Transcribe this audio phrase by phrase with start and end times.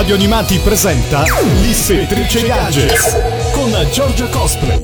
[0.00, 1.24] Radio Animati presenta
[1.60, 3.18] L'Ispettrice Gadgets
[3.52, 4.82] con Giorgia Cosplay.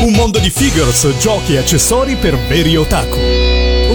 [0.00, 3.43] Un mondo di figures, giochi e accessori per veri otaku.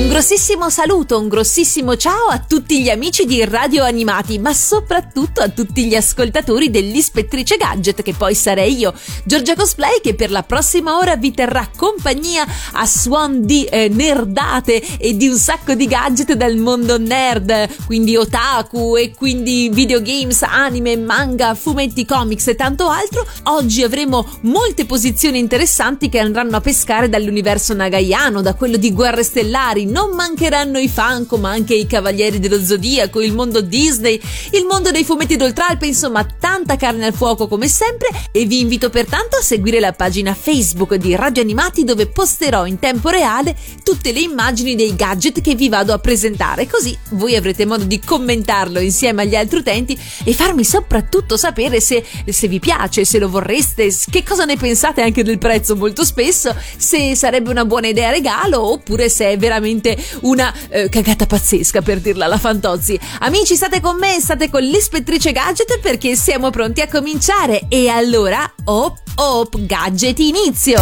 [0.10, 5.50] Grossissimo saluto, un grossissimo ciao a tutti gli amici di Radio Animati, ma soprattutto a
[5.50, 8.91] tutti gli ascoltatori dell'Ispettrice Gadget, che poi sarei io,
[9.23, 14.98] Giorgia Cosplay, che per la prossima ora vi terrà compagnia a suon di eh, nerdate
[14.98, 20.98] e di un sacco di gadget dal mondo nerd, quindi otaku e quindi videogames, anime,
[20.98, 23.27] manga, fumetti, comics e tanto altro.
[23.44, 29.21] Oggi avremo molte posizioni interessanti che andranno a pescare dall'universo nagaiano, da quello di Guerre
[29.21, 34.17] Stellari, non mancheranno i Funko, ma anche i Cavalieri dello Zodiaco, il mondo Disney,
[34.52, 38.07] il mondo dei fumetti d'Oltralpe, insomma tanta carne al fuoco come sempre.
[38.31, 42.80] E vi invito pertanto a seguire la pagina Facebook di Radio Animati dove posterò in
[42.80, 47.66] tempo reale tutte le immagini dei gadget che vi vado a presentare, così voi avrete
[47.66, 53.04] modo di commentarlo insieme agli altri utenti e farmi soprattutto sapere se, se vi piace,
[53.04, 57.65] se lo vorreste, che cosa ne pensate anche del prezzo molto spesso, se sarebbe una
[57.65, 62.37] buona idea regalo oppure se è veramente veramente una eh, cagata pazzesca per dirla alla
[62.37, 62.99] Fantozzi.
[63.20, 67.63] Amici, state con me, state con l'ispettrice Gadget perché siamo pronti a cominciare.
[67.69, 70.78] E allora, op, op, gadget inizio!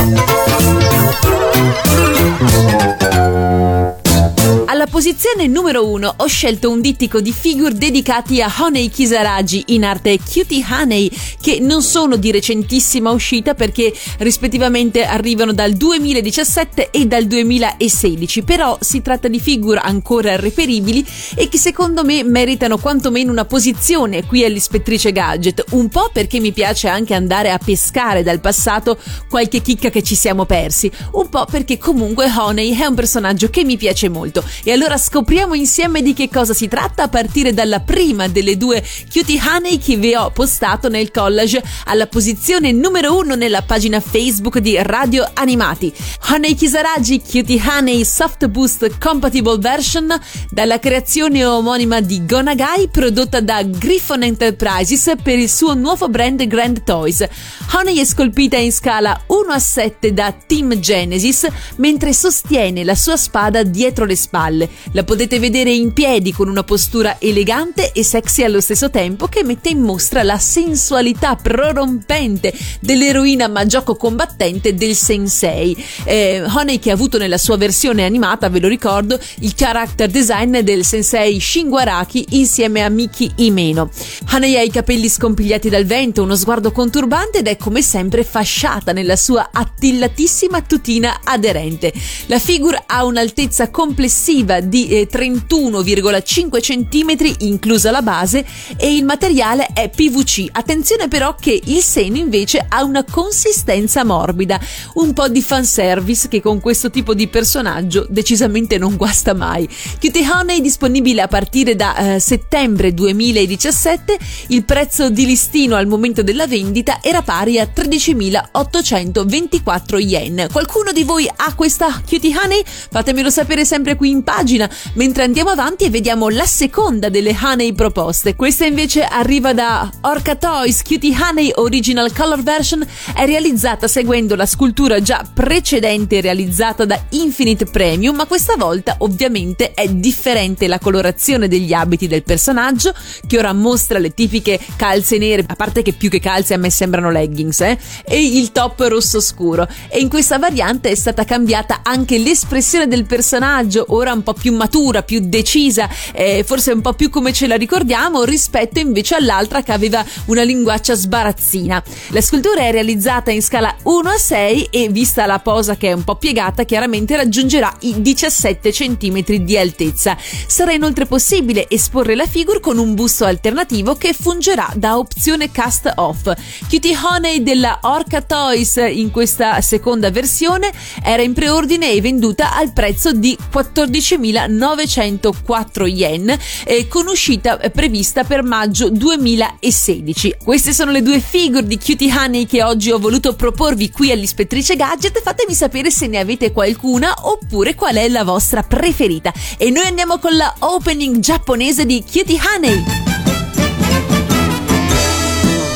[4.69, 9.85] Alla posizione numero 1 ho scelto un dittico di figure dedicati a Honey Kisaragi in
[9.85, 17.05] arte Cutie Honey che non sono di recentissima uscita perché rispettivamente arrivano dal 2017 e
[17.05, 23.31] dal 2016 però si tratta di figure ancora reperibili e che secondo me meritano quantomeno
[23.31, 25.63] una posizione qui all'ispettrice Gadget.
[25.69, 28.97] Un po' perché mi piace anche andare a pescare dal passato
[29.29, 33.63] qualche chicca che ci siamo persi un po' perché comunque Honey è un personaggio che
[33.63, 37.79] mi piace molto e allora scopriamo insieme di che cosa si tratta a partire dalla
[37.79, 43.35] prima delle due Cutie Honey che vi ho postato nel collage alla posizione numero uno
[43.35, 45.93] nella pagina Facebook di Radio Animati.
[46.29, 50.13] Honey Kisaragi Cutie Honey Soft Boost Compatible Version
[50.49, 56.83] dalla creazione omonima di Gonagai prodotta da Griffon Enterprises per il suo nuovo brand Grand
[56.83, 57.25] Toys.
[57.73, 63.17] Honey è scolpita in scala 1 a 7 da Team Genesis mentre sostiene la sua
[63.17, 64.69] spada dietro le spalle spalle.
[64.93, 69.43] La potete vedere in piedi con una postura elegante e sexy allo stesso tempo che
[69.43, 75.75] mette in mostra la sensualità prorompente dell'eroina ma gioco combattente del sensei.
[76.05, 80.59] Eh, Honey che ha avuto nella sua versione animata, ve lo ricordo, il character design
[80.59, 83.89] del sensei Shinguaraki insieme a Miki Imeno.
[84.31, 88.91] Honey ha i capelli scompigliati dal vento, uno sguardo conturbante ed è come sempre fasciata
[88.91, 91.93] nella sua attillatissima tutina aderente.
[92.27, 99.05] La figure ha un'altezza complessiva complessiva di eh, 31,5 cm inclusa la base e il
[99.05, 100.47] materiale è PVC.
[100.51, 104.59] Attenzione però che il seno invece ha una consistenza morbida,
[104.95, 109.69] un po' di fanservice che con questo tipo di personaggio decisamente non guasta mai.
[109.99, 115.87] Cutie Honey è disponibile a partire da eh, settembre 2017, il prezzo di listino al
[115.87, 120.47] momento della vendita era pari a 13.824 yen.
[120.51, 122.61] Qualcuno di voi ha questa Cutie Honey?
[122.65, 127.71] Fatemelo sapere sempre qui in pagina, mentre andiamo avanti e vediamo la seconda delle Honey
[127.71, 128.35] proposte.
[128.35, 134.45] Questa invece arriva da Orca Toys Cutie Honey Original Color Version, è realizzata seguendo la
[134.45, 141.47] scultura già precedente realizzata da Infinite Premium, ma questa volta ovviamente è differente la colorazione
[141.47, 142.93] degli abiti del personaggio,
[143.25, 146.69] che ora mostra le tipiche calze nere, a parte che più che calze a me
[146.69, 149.65] sembrano leggings, eh, e il top rosso scuro.
[149.87, 154.53] E in questa variante è stata cambiata anche l'espressione del personaggio, ora un po' più
[154.55, 159.61] matura, più decisa, eh, forse un po' più come ce la ricordiamo rispetto invece all'altra
[159.61, 161.81] che aveva una linguaccia sbarazzina.
[162.09, 165.93] La scultura è realizzata in scala 1 a 6 e vista la posa che è
[165.93, 170.17] un po' piegata chiaramente raggiungerà i 17 cm di altezza.
[170.47, 175.91] Sarà inoltre possibile esporre la figure con un busto alternativo che fungerà da opzione cast
[175.95, 176.31] off.
[176.69, 180.71] Cutie Honey della Orca Toys in questa seconda versione
[181.03, 188.24] era in preordine e venduta al prezzo di 14 12.904 yen eh, con uscita prevista
[188.24, 190.36] per maggio 2016.
[190.42, 194.76] Queste sono le due figure di Cutie Honey che oggi ho voluto proporvi qui all'Ispettrice
[194.76, 195.22] Gadget.
[195.22, 199.32] Fatemi sapere se ne avete qualcuna oppure qual è la vostra preferita.
[199.56, 203.20] E noi andiamo con la opening giapponese di Cutie Honey.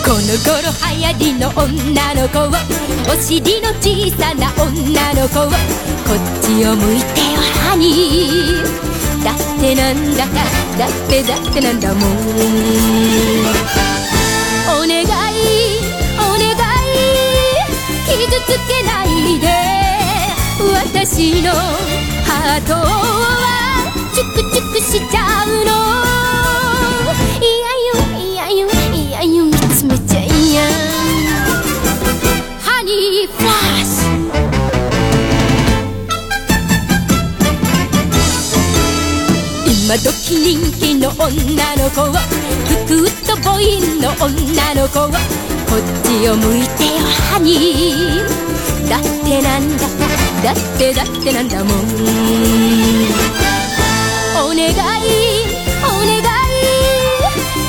[0.06, 0.30] この頃
[0.94, 2.46] 流行りの女の子を
[3.12, 5.52] お尻の小さな女の子をこっ
[6.40, 7.39] ちを向いてよ
[7.75, 8.63] に。
[9.23, 10.33] だってなんだか
[10.77, 12.01] だってだってなんだもん。
[14.67, 15.05] お願い
[16.17, 16.91] お願い。
[18.07, 19.47] 傷つけないで。
[20.73, 22.81] 私のハートは
[24.13, 26.10] チュクチュクしちゃうの。
[39.91, 41.27] 今時人気の女
[41.75, 49.91] の子ふくっとボインの女の子をこっちを向いてよハニーだってなんだか
[50.45, 51.75] だってだってなんだもん
[54.39, 54.79] お願いお
[56.07, 56.55] 願い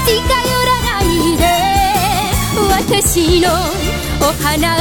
[0.07, 1.43] 近寄らないで
[2.71, 3.49] 私の
[4.21, 4.81] お花が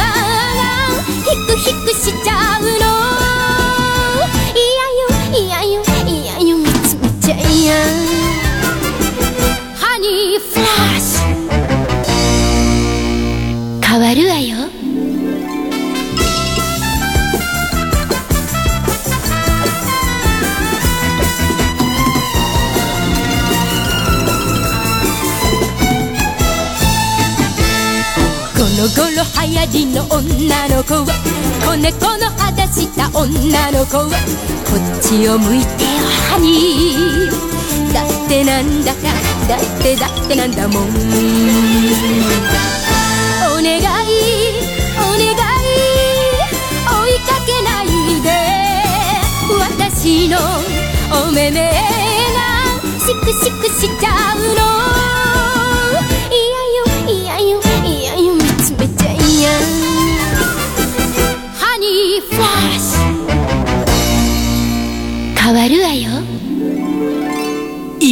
[1.26, 2.62] ヒクヒクしちゃう。
[2.62, 8.12] のゃいや。
[9.76, 10.66] ハニーフラ
[10.98, 11.30] ッシュ
[13.86, 14.52] 変わるわよ。
[28.54, 29.06] この頃
[29.46, 31.06] 流行りの女の子は
[31.66, 34.10] 子猫の肌した女の子は
[34.66, 35.90] こっちを向いてよ
[36.30, 37.51] ハニー
[37.94, 39.02] だってなんだか
[39.48, 40.84] だってだってなんだもん。
[43.54, 43.84] お願いお
[45.18, 45.36] 願い
[46.88, 47.86] 追いかけない
[48.22, 48.28] で。
[49.60, 50.38] 私の
[51.28, 51.72] お目目が
[53.00, 55.21] シクシクしちゃうの。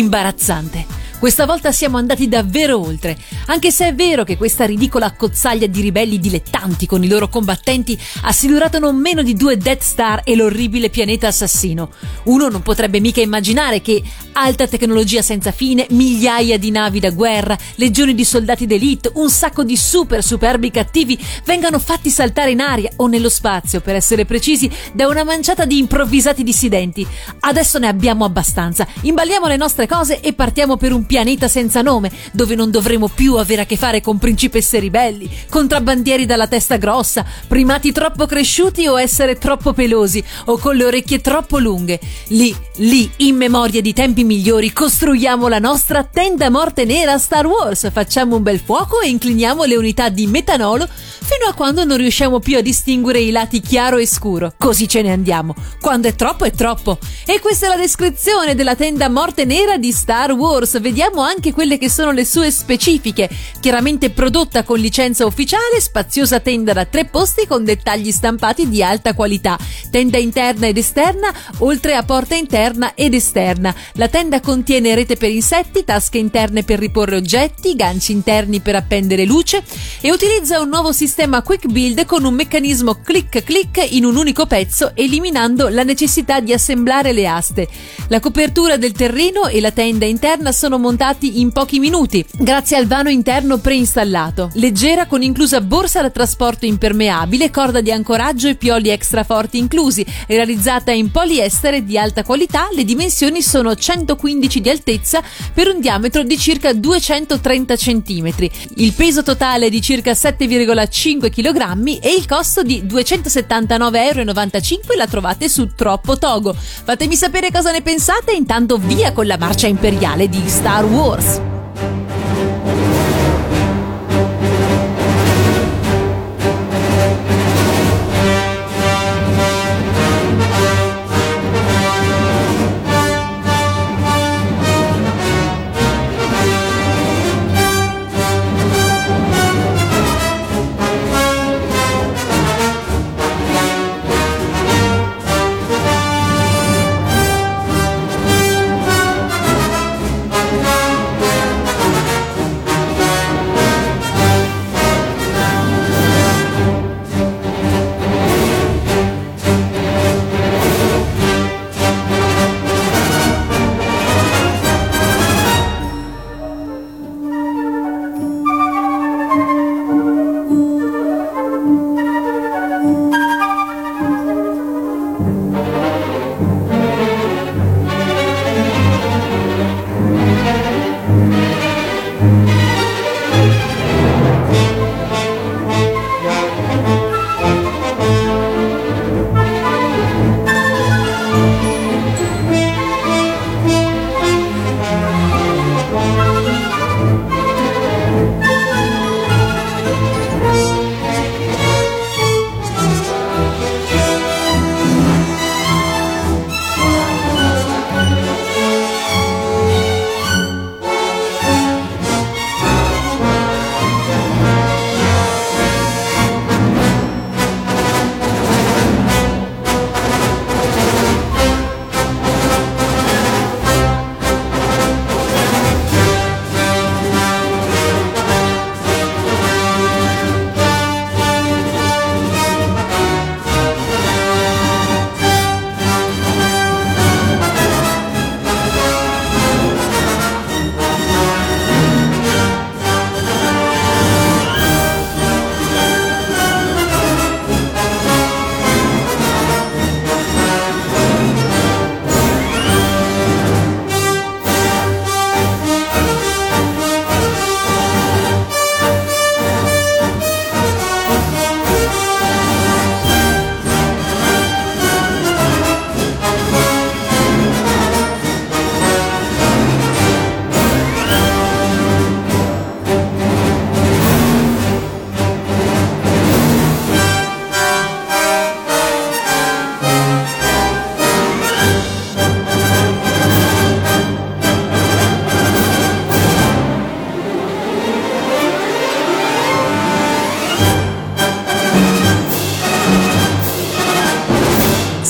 [0.09, 0.88] Imbarazzante.
[1.19, 3.17] Questa volta siamo andati davvero oltre,
[3.47, 7.99] anche se è vero che questa ridicola accozzaglia di ribelli dilettanti con i loro combattenti
[8.21, 11.91] ha silurato non meno di due Death Star e l'orribile pianeta assassino.
[12.23, 14.01] Uno non potrebbe mica immaginare che
[14.31, 19.65] alta tecnologia senza fine, migliaia di navi da guerra, legioni di soldati d'elite, un sacco
[19.65, 24.71] di super superbi cattivi vengano fatti saltare in aria o nello spazio, per essere precisi,
[24.93, 27.05] da una manciata di improvvisati dissidenti.
[27.41, 28.87] Adesso ne abbiamo abbastanza.
[29.01, 33.37] Imballiamo le nostre cose e partiamo per un pianeta senza nome, dove non dovremo più
[33.37, 39.01] avere a che fare con principesse ribelli, contrabbandieri dalla testa grossa, primati troppo cresciuti o
[39.01, 41.99] essere troppo pelosi, o con le orecchie troppo lunghe.
[42.27, 47.89] Lì, lì, in memoria di tempi migliori, costruiamo la nostra tenda morte nera Star Wars,
[47.91, 52.39] facciamo un bel fuoco e incliniamo le unità di metanolo fino a quando non riusciamo
[52.39, 54.53] più a distinguere i lati chiaro e scuro.
[54.57, 55.55] Così ce ne andiamo.
[55.79, 56.97] Quando è troppo è troppo.
[57.25, 60.79] E questa è la descrizione della tenda morte nera di Star Wars.
[60.79, 63.29] Vediamo anche quelle che sono le sue specifiche.
[63.59, 69.13] Chiaramente prodotta con licenza ufficiale, spaziosa tenda da tre posti con dettagli stampati di alta
[69.13, 69.57] qualità.
[69.89, 73.73] Tenda interna ed esterna, oltre a porta interna ed esterna.
[73.93, 79.25] La tenda contiene rete per insetti, tasche interne per riporre oggetti, ganci interni per appendere
[79.25, 79.63] luce
[80.01, 84.45] e utilizza un nuovo sistema quick build con un meccanismo click click in un unico
[84.45, 87.67] pezzo, eliminando la necessità di assemblare le aste.
[88.07, 92.87] La copertura del terreno e la tenda interna sono montati in pochi minuti, grazie al
[92.87, 94.49] vano interno preinstallato.
[94.53, 100.03] Leggera con inclusa borsa da trasporto impermeabile, corda di ancoraggio e pioli extra forti inclusi.
[100.25, 105.21] Realizzata in poliestere di alta qualità, le dimensioni sono 115 di altezza
[105.53, 108.33] per un diametro di circa 230 cm.
[108.77, 115.07] Il peso totale è di circa 7,5 kg e il costo di 279,95 euro la
[115.07, 116.55] trovate su Troppo Togo.
[116.55, 121.58] Fatemi sapere cosa ne pensate, intanto via con la marcia imperiale di Star Wars.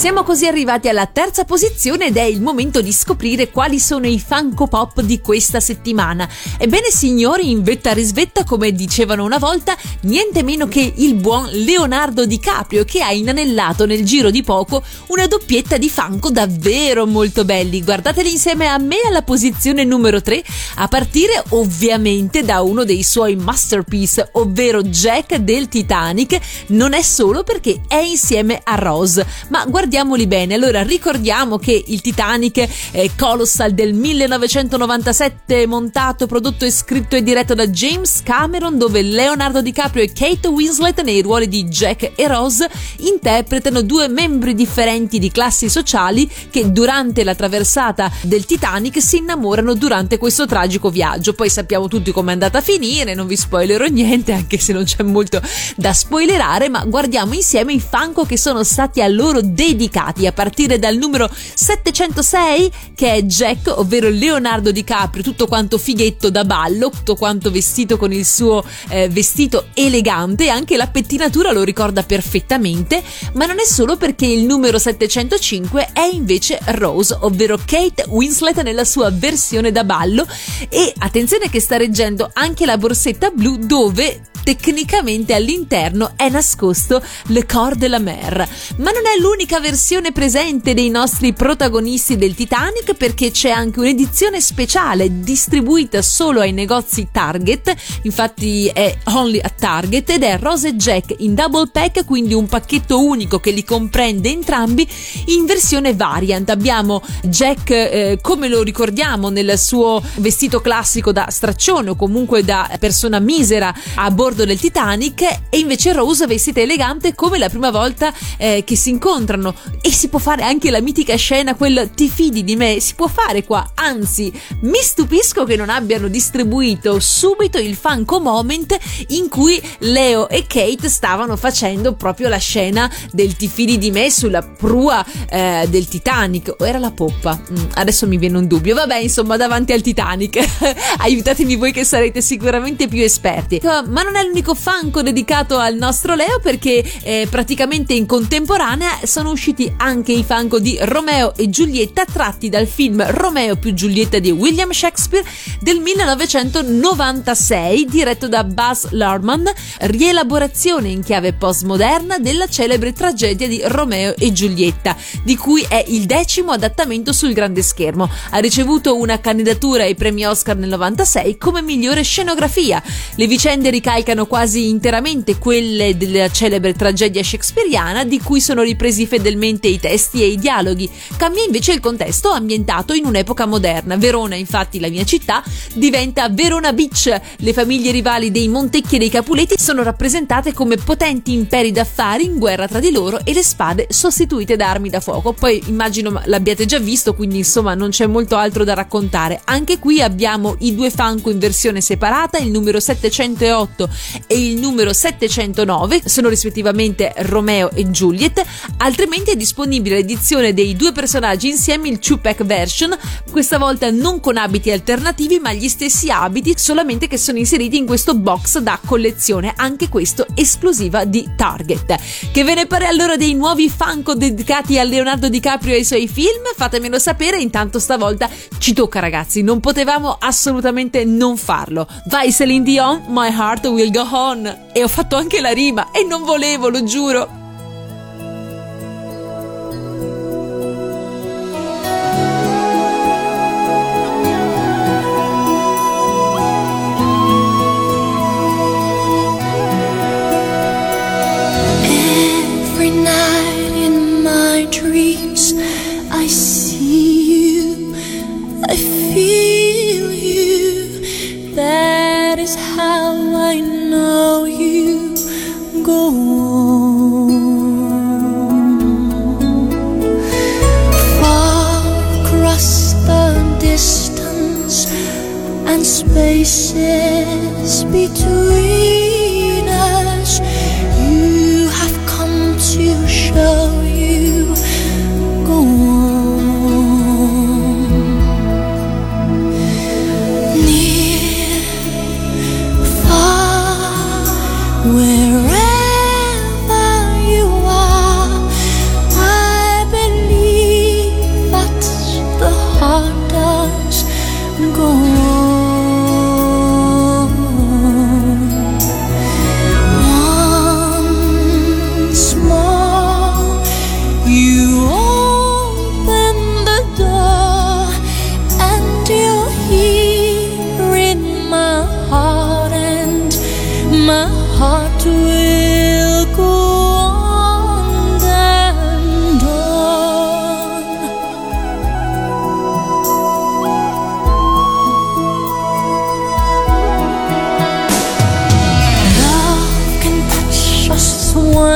[0.10, 4.20] Siamo così arrivati alla terza posizione ed è il momento di scoprire quali sono i
[4.20, 6.28] Funko Pop di questa settimana.
[6.58, 12.26] Ebbene signori, in vetta risvetta, come dicevano una volta, niente meno che il buon Leonardo
[12.26, 17.84] DiCaprio che ha inanellato nel giro di poco una doppietta di Funko davvero molto belli.
[17.84, 20.44] Guardateli insieme a me alla posizione numero 3,
[20.78, 26.40] a partire ovviamente da uno dei suoi masterpiece, ovvero Jack del Titanic.
[26.70, 30.54] Non è solo perché è insieme a Rose, ma guardate guardiamoli bene.
[30.54, 37.54] Allora, ricordiamo che il Titanic è Colossal del 1997, montato, prodotto e scritto e diretto
[37.54, 42.70] da James Cameron, dove Leonardo DiCaprio e Kate Winslet nei ruoli di Jack e Rose
[43.00, 49.74] interpretano due membri differenti di classi sociali che durante la traversata del Titanic si innamorano
[49.74, 51.34] durante questo tragico viaggio.
[51.34, 54.86] Poi sappiamo tutti come è andata a finire, non vi spoilerò niente, anche se non
[54.86, 55.42] c'è molto
[55.76, 60.32] da spoilerare, ma guardiamo insieme i fanco che sono stati a loro dedicati dedicati a
[60.32, 66.90] partire dal numero 706 che è Jack, ovvero Leonardo DiCaprio, tutto quanto fighetto da ballo,
[66.90, 73.02] tutto quanto vestito con il suo eh, vestito elegante, anche la pettinatura lo ricorda perfettamente,
[73.34, 78.86] ma non è solo perché il numero 705 è invece Rose, ovvero Kate Winslet nella
[78.86, 80.28] sua versione da ballo.
[80.70, 87.46] E attenzione che sta reggendo anche la borsetta blu dove tecnicamente all'interno è nascosto Le
[87.46, 88.48] Corps de la Mer.
[88.78, 94.42] Ma non è l'unica versione presente dei nostri protagonisti del Titanic perché c'è anche un'edizione
[94.42, 101.16] speciale distribuita solo ai negozi Target, infatti è only a Target ed è Rose Jack
[101.20, 104.88] in double pack, quindi un pacchetto unico che li comprende entrambi
[105.28, 106.50] in versione variant.
[106.50, 112.70] Abbiamo Jack eh, come lo ricordiamo nel suo vestito classico da straccione o comunque da
[112.80, 117.72] persona misera a bordo bordo del Titanic e invece Rose vestita elegante come la prima
[117.72, 119.56] volta eh, che si incontrano.
[119.82, 122.80] E si può fare anche la mitica scena quel ti fidi di me?
[122.80, 123.72] Si può fare qua.
[123.74, 124.32] Anzi
[124.62, 130.90] mi stupisco che non abbiano distribuito subito il Funko Moment in cui Leo e Kate
[130.90, 134.12] stavano facendo proprio la scena del ti fidi di me?
[134.12, 136.54] sulla prua eh, del Titanic.
[136.60, 137.42] O era la poppa?
[137.52, 138.76] Mm, adesso mi viene un dubbio.
[138.76, 140.38] Vabbè insomma davanti al Titanic.
[141.00, 143.60] Aiutatemi voi che sarete sicuramente più esperti.
[143.64, 149.00] Ma non è è l'unico fanco dedicato al nostro Leo perché eh, praticamente in contemporanea
[149.04, 154.20] sono usciti anche i fanco di Romeo e Giulietta tratti dal film Romeo più Giulietta
[154.20, 155.26] di William Shakespeare
[155.62, 159.50] del 1996 diretto da Buzz Lerman,
[159.82, 166.06] rielaborazione in chiave postmoderna della celebre tragedia di Romeo e Giulietta, di cui è il
[166.06, 168.10] decimo adattamento sul grande schermo.
[168.32, 172.84] Ha ricevuto una candidatura ai premi Oscar nel 96 come migliore scenografia.
[173.16, 179.06] Le vicende ricalcano ricalcano quasi interamente quelle della celebre tragedia shakespeariana di cui sono ripresi
[179.06, 180.90] fedelmente i testi e i dialoghi.
[181.18, 183.98] Cambia invece il contesto ambientato in un'epoca moderna.
[183.98, 187.20] Verona, infatti, la mia città, diventa Verona Beach.
[187.38, 192.40] Le famiglie rivali dei Montecchi e dei Capuleti sono rappresentate come potenti imperi d'affari in
[192.40, 195.34] guerra tra di loro e le spade sostituite da armi da fuoco.
[195.34, 199.42] Poi immagino l'abbiate già visto, quindi insomma non c'è molto altro da raccontare.
[199.46, 203.90] Anche qui abbiamo i due Funko in versione separata, il numero 708
[204.28, 208.44] e il numero 709 sono rispettivamente Romeo e Juliet,
[208.78, 212.98] altrimenti è disponibile l'edizione dei due personaggi insieme il 2-pack version,
[213.32, 217.86] questa volta non con abiti alternativi ma gli stessi abiti, solamente che sono inseriti in
[217.86, 221.98] questo box da collezione, anche questo esclusiva di Target.
[222.32, 226.08] Che ve ne pare allora dei nuovi Funko dedicati a Leonardo DiCaprio e ai suoi
[226.08, 226.44] film?
[226.56, 231.88] Fatemelo sapere, intanto stavolta ci tocca ragazzi, non potevamo assolutamente non farlo.
[232.08, 236.04] Vai Celine Dion, My Heart Will Go On e ho fatto anche la rima e
[236.04, 237.39] non volevo, lo giuro.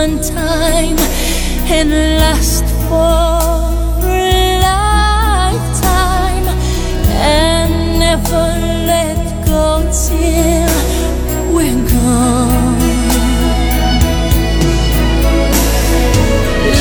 [0.04, 0.98] One time
[1.72, 1.90] and
[2.20, 6.48] last for a lifetime
[7.32, 8.46] and never
[8.92, 9.66] let go
[10.04, 10.74] till
[11.56, 12.80] we're gone.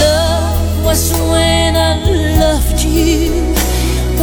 [0.02, 1.94] Love was when I
[2.40, 3.54] loved you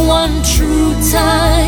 [0.06, 1.59] one true time.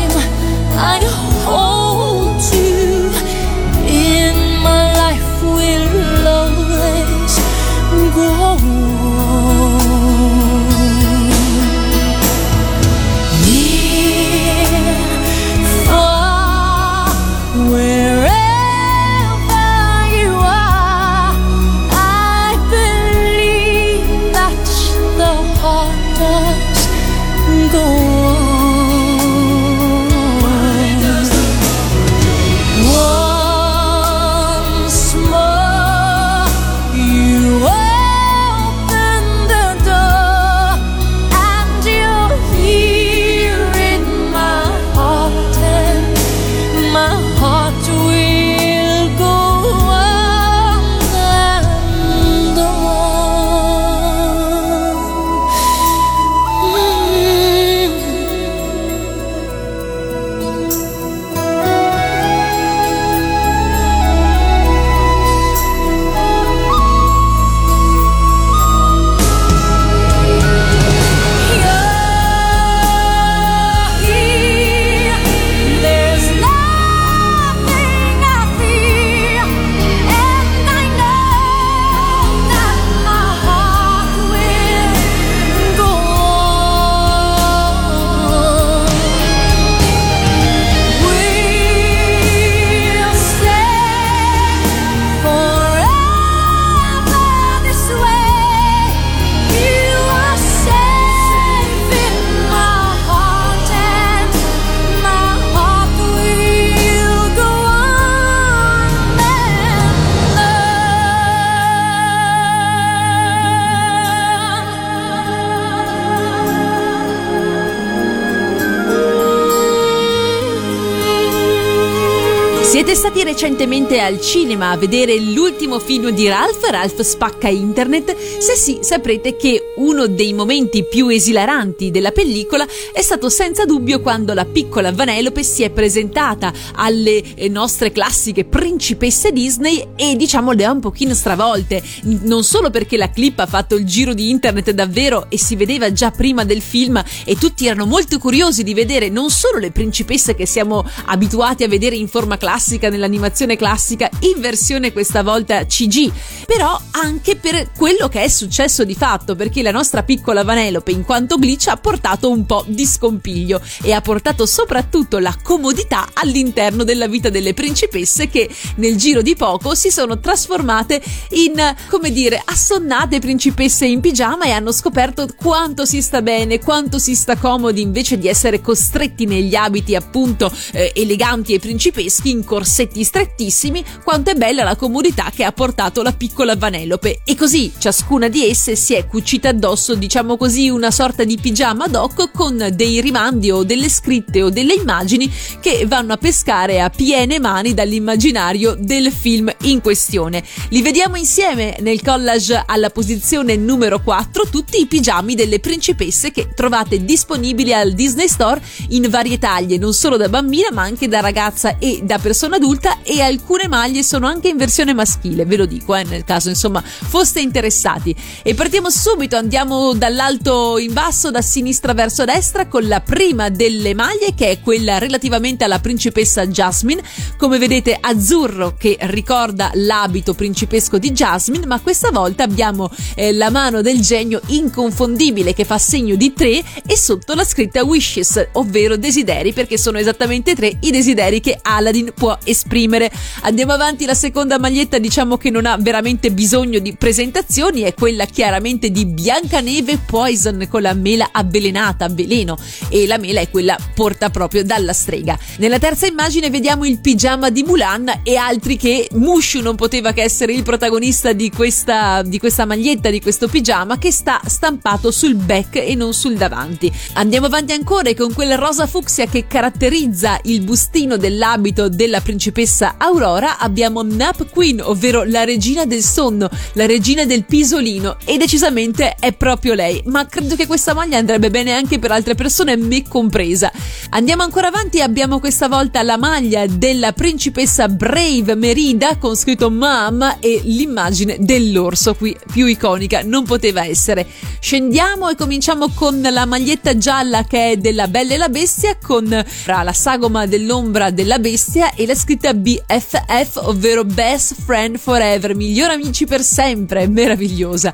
[123.33, 128.15] Recentemente al cinema a vedere l'ultimo film di Ralph, Ralph spacca internet?
[128.15, 133.99] Se sì, saprete che uno dei momenti più esilaranti della pellicola è stato senza dubbio
[133.99, 140.51] quando la piccola Vanellope si è presentata alle eh, nostre classiche principesse Disney e diciamo
[140.53, 144.29] le ha un pochino stravolte, non solo perché la clip ha fatto il giro di
[144.29, 148.73] internet davvero e si vedeva già prima del film e tutti erano molto curiosi di
[148.73, 154.09] vedere non solo le principesse che siamo abituati a vedere in forma classica nell'animazione classica
[154.21, 156.09] in versione questa volta CG,
[156.45, 161.03] però anche per quello che è successo di fatto, perché la nostra piccola Vanellope in
[161.03, 166.83] quanto glitch ha portato un po' di scompiglio e ha portato soprattutto la comodità all'interno
[166.83, 172.41] della vita delle principesse che nel giro di poco si sono trasformate in, come dire,
[172.45, 177.81] assonnate principesse in pigiama e hanno scoperto quanto si sta bene, quanto si sta comodi
[177.81, 184.29] invece di essere costretti negli abiti appunto eh, eleganti e principeschi in corsetti strettissimi, quanto
[184.29, 187.21] è bella la comodità che ha portato la piccola Vanellope.
[187.25, 191.85] E così ciascuna di esse si è cucita addosso, diciamo così, una sorta di pigiama
[191.85, 196.81] ad hoc con dei rimandi o delle scritte o delle immagini che vanno a pescare
[196.81, 200.43] a piene mani dall'immaginario del film in questione.
[200.69, 206.49] Li vediamo insieme nel collage alla posizione numero 4, tutti i pigiami delle principesse che
[206.53, 211.21] trovate disponibili al Disney Store in varie taglie, non solo da bambina ma anche da
[211.21, 215.65] ragazza e da persona adulta e alcune maglie sono anche in versione maschile, ve lo
[215.65, 218.13] dico, eh, nel caso insomma foste interessati.
[218.43, 223.93] E partiamo subito, andiamo dall'alto in basso, da sinistra verso destra con la prima delle
[223.93, 227.03] maglie che è quella relativamente alla principessa Jasmine,
[227.37, 233.51] come vedete azzurro che ricorda l'abito principesco di Jasmine, ma questa volta abbiamo eh, la
[233.51, 238.97] mano del genio inconfondibile che fa segno di tre e sotto la scritta wishes, ovvero
[238.97, 243.11] desideri, perché sono esattamente tre i desideri che Aladdin può esprimere.
[243.41, 248.25] Andiamo avanti, la seconda maglietta diciamo che non ha veramente bisogno di presentazioni, è quella
[248.25, 253.77] chiaramente di bianco Biancaneve Poison con la mela avvelenata, veleno, e la mela è quella
[253.93, 255.37] porta proprio dalla strega.
[255.57, 260.21] Nella terza immagine vediamo il pigiama di Mulan e altri che Mushu non poteva che
[260.21, 265.35] essere il protagonista di questa, di questa maglietta, di questo pigiama che sta stampato sul
[265.35, 266.89] back e non sul davanti.
[267.13, 273.59] Andiamo avanti ancora con quel rosa fucsia che caratterizza il bustino dell'abito della principessa Aurora
[273.59, 279.32] abbiamo Nap Queen, ovvero la regina del sonno, la regina del pisolino e decisamente è
[279.33, 283.71] proprio lei, ma credo che questa maglia andrebbe bene anche per altre persone, me compresa.
[284.09, 290.37] Andiamo ancora avanti abbiamo questa volta la maglia della principessa Brave Merida con scritto Mom
[290.39, 294.27] e l'immagine dell'orso qui più iconica non poteva essere.
[294.59, 299.27] Scendiamo e cominciamo con la maglietta gialla che è della Bella e la Bestia con
[299.27, 306.25] la sagoma dell'ombra della bestia e la scritta BFF ovvero Best Friend Forever, migliori amici
[306.25, 307.91] per sempre, meravigliosa.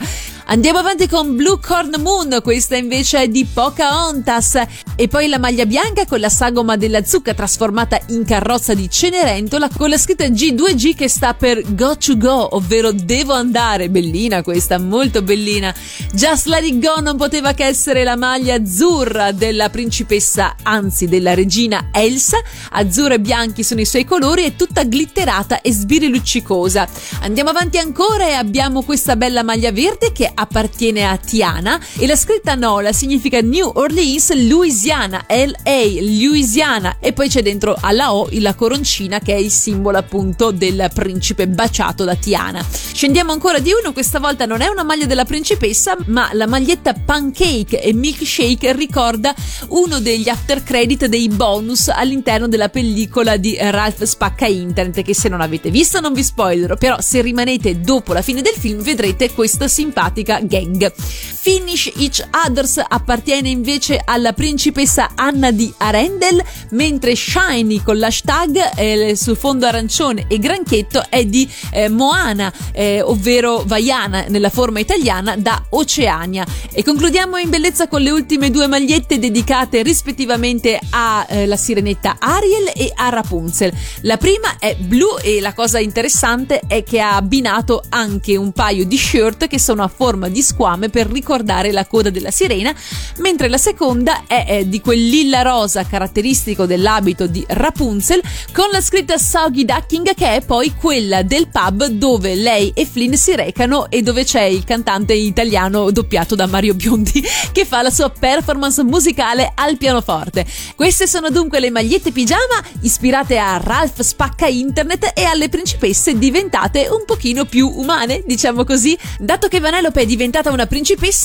[0.52, 4.62] Andiamo avanti con Blue Corn Moon, questa invece è di Pocahontas.
[4.96, 9.70] E poi la maglia bianca con la sagoma della zucca trasformata in carrozza di Cenerentola
[9.76, 13.90] con la scritta G2G che sta per Go to Go, ovvero devo andare.
[13.90, 15.74] Bellina questa, molto bellina.
[16.14, 21.34] Just Let It Go non poteva che essere la maglia azzurra della principessa, anzi della
[21.34, 22.38] regina Elsa.
[22.72, 26.88] Azzurro e bianchi sono i suoi colori e tutta glitterata e sbiriluccicosa.
[27.22, 32.16] Andiamo avanti ancora e abbiamo questa bella maglia verde che appartiene a Tiana e la
[32.16, 38.56] scritta Nola significa New Orleans, Louisiana, LA, Louisiana e poi c'è dentro alla O la
[38.56, 42.66] coroncina che è il simbolo appunto del principe baciato da Tiana.
[42.70, 46.94] Scendiamo ancora di uno, questa volta non è una maglia della principessa ma la maglietta
[46.94, 49.34] pancake e milkshake ricorda
[49.70, 55.30] uno degli after credit dei bonus all'interno della pellicola di Ralph Spacca Internet che se
[55.30, 59.32] non avete visto non vi spoilerò però se rimanete dopo la fine del film vedrete
[59.34, 60.92] questa simpatica gang.
[61.00, 69.16] Finish Each Others appartiene invece alla principessa Anna di Arendel, mentre Shiny con l'hashtag eh,
[69.16, 75.38] sul fondo arancione e granchetto è di eh, Moana, eh, ovvero Vaiana nella forma italiana
[75.38, 76.46] da Oceania.
[76.72, 82.92] E concludiamo in bellezza con le ultime due magliette dedicate rispettivamente alla sirenetta Ariel e
[82.94, 83.72] a Rapunzel.
[84.02, 88.86] La prima è blu e la cosa interessante è che ha abbinato anche un paio
[88.86, 92.74] di shirt che sono a forma di squame per ricordare la coda della sirena,
[93.18, 98.22] mentre la seconda è, è di quel lilla rosa caratteristico dell'abito di Rapunzel
[98.54, 103.14] con la scritta Soggy Ducking che è poi quella del pub dove lei e Flynn
[103.14, 107.90] si recano e dove c'è il cantante italiano doppiato da Mario Biondi che fa la
[107.90, 110.46] sua performance musicale al pianoforte.
[110.76, 116.88] Queste sono dunque le magliette pigiama ispirate a Ralph Spacca Internet e alle principesse diventate
[116.90, 118.98] un pochino più umane, diciamo così.
[119.18, 120.79] Dato che Vanellope è diventata una principessa,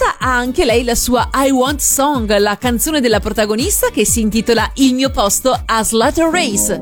[0.08, 4.68] ha anche lei la sua I Want Song, la canzone della protagonista che si intitola
[4.74, 6.76] Il mio posto a Slaughter Race.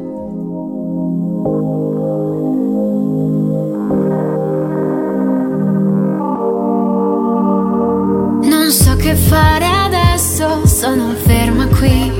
[8.45, 12.11] Non so che fare adesso, sono ferma qui.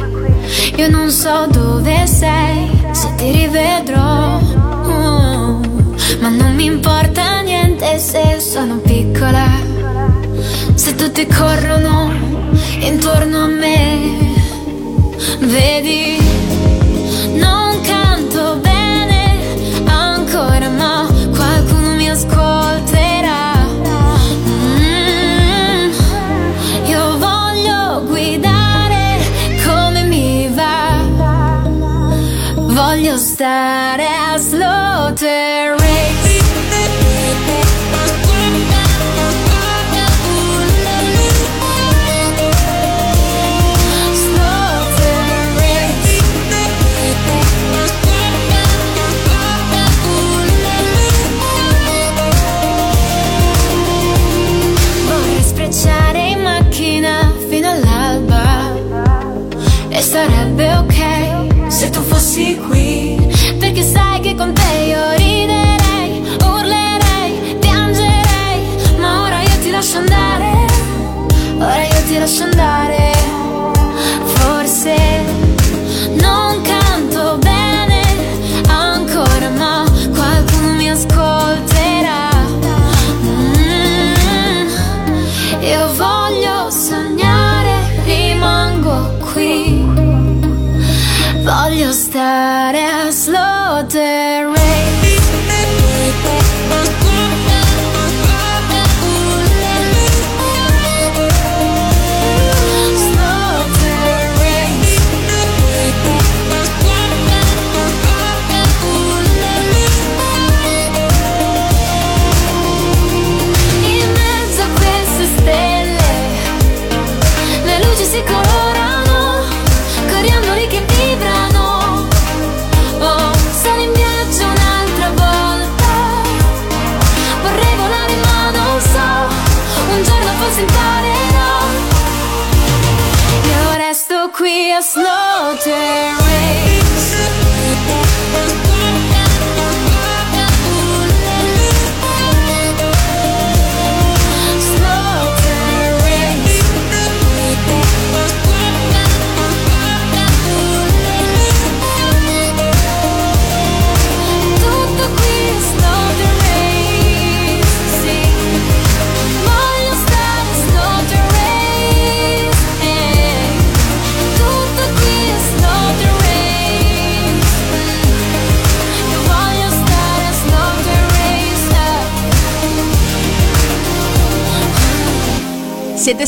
[0.77, 4.39] Io non so dove sei, se ti rivedrò.
[4.39, 5.61] Oh,
[6.21, 7.32] ma non mi importa
[11.15, 12.11] Se tutti corrono
[12.81, 13.99] intorno a me,
[15.41, 16.12] vedi.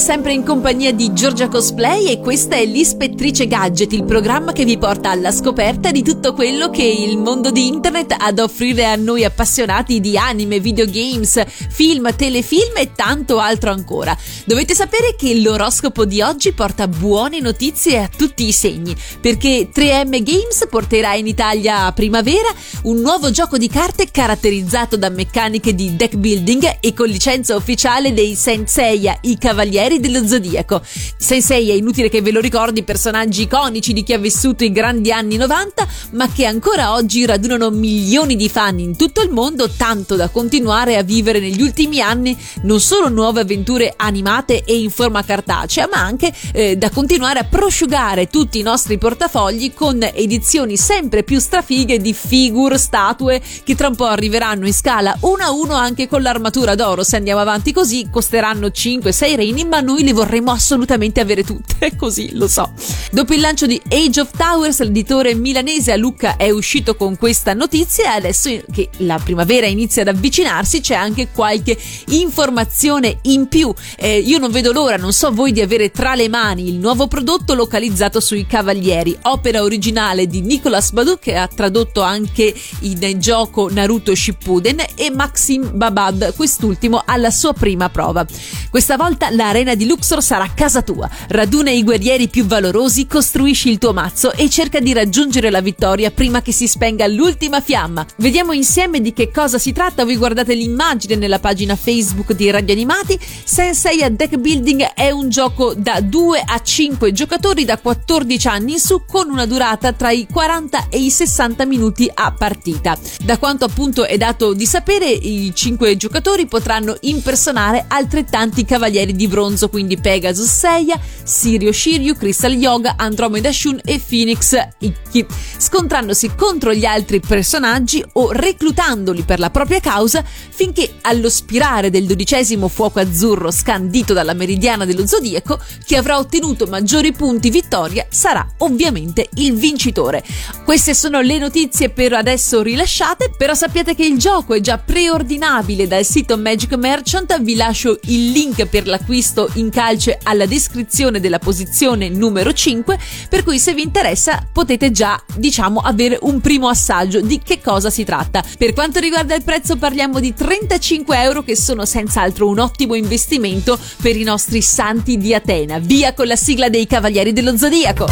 [0.04, 4.76] Sempre in compagnia di Giorgia Cosplay e questa è l'Ispettrice Gadget, il programma che vi
[4.76, 8.96] porta alla scoperta di tutto quello che il mondo di internet ha da offrire a
[8.96, 14.14] noi appassionati di anime, videogames, film, telefilm e tanto altro ancora.
[14.44, 20.22] Dovete sapere che l'oroscopo di oggi porta buone notizie a tutti i segni, perché 3M
[20.22, 25.96] Games porterà in Italia a primavera un nuovo gioco di carte caratterizzato da meccaniche di
[25.96, 30.82] deck building e con licenza ufficiale dei Senseiya, i Cavalieri dello Zodiaco.
[31.16, 35.12] Sensei è inutile che ve lo ricordi, personaggi iconici di chi ha vissuto i grandi
[35.12, 40.16] anni 90, ma che ancora oggi radunano milioni di fan in tutto il mondo, tanto
[40.16, 45.24] da continuare a vivere negli ultimi anni non solo nuove avventure animate e in forma
[45.24, 51.22] cartacea, ma anche eh, da continuare a prosciugare tutti i nostri portafogli con edizioni sempre
[51.22, 55.74] più strafighe di figure, statue che tra un po' arriveranno in scala uno a uno
[55.74, 57.02] anche con l'armatura d'oro.
[57.02, 62.34] Se andiamo avanti così, costeranno 5-6 reini, ma noi le vorremmo assolutamente avere tutte, così
[62.34, 62.72] lo so.
[63.10, 67.54] Dopo il lancio di Age of Towers, l'editore milanese a Lucca è uscito con questa
[67.54, 71.76] notizia e adesso che la primavera inizia ad avvicinarsi c'è anche qualche
[72.08, 73.72] informazione in più.
[73.96, 77.06] Eh, io non vedo l'ora, non so voi, di avere tra le mani il nuovo
[77.06, 83.68] prodotto localizzato sui Cavalieri, opera originale di Nicolas Badu che ha tradotto anche in gioco
[83.70, 88.26] Naruto Shippuden e Maxim Babad, quest'ultimo alla sua prima prova.
[88.70, 91.08] Questa volta l'arena di Luxor sarà casa tua.
[91.28, 96.10] Raduna i guerrieri più valorosi, costruisci il tuo mazzo e cerca di raggiungere la vittoria
[96.10, 98.06] prima che si spenga l'ultima fiamma.
[98.16, 100.04] Vediamo insieme di che cosa si tratta.
[100.04, 103.18] Voi guardate l'immagine nella pagina Facebook di Radio Animati.
[103.44, 108.78] Sensei Deck Building è un gioco da 2 a 5 giocatori da 14 anni in
[108.78, 112.96] su con una durata tra i 40 e i 60 minuti a partita.
[113.22, 119.28] Da quanto appunto è dato di sapere, i 5 giocatori potranno impersonare altrettanti cavalieri di
[119.28, 125.26] bronzo, quindi Pegasus Seiya, Sirio Shiryu, Crystal Yoga, Andromeda Shun e Phoenix Ikki,
[125.58, 132.06] scontrandosi contro gli altri personaggi o reclutandoli per la propria causa finché allo spirare del
[132.06, 138.46] dodicesimo fuoco azzurro scandito dalla meridiana dello zodiaco, chi avrà ottenuto maggiori punti vittoria sarà
[138.58, 140.22] ovviamente il vincitore.
[140.64, 145.86] Queste sono le notizie per adesso rilasciate, però sappiate che il gioco è già preordinabile
[145.86, 151.38] dal sito Magic Merchant, vi lascio il link per l'acquisto in calce alla descrizione della
[151.38, 157.20] posizione numero 5, per cui se vi interessa potete già, diciamo, avere un primo assaggio
[157.20, 158.42] di che cosa si tratta.
[158.58, 163.78] Per quanto riguarda il prezzo parliamo di 35 euro che sono senz'altro un ottimo investimento
[164.00, 165.78] per i nostri santi di Atena.
[165.78, 168.06] Via con la sigla dei Cavalieri dello Zodiaco!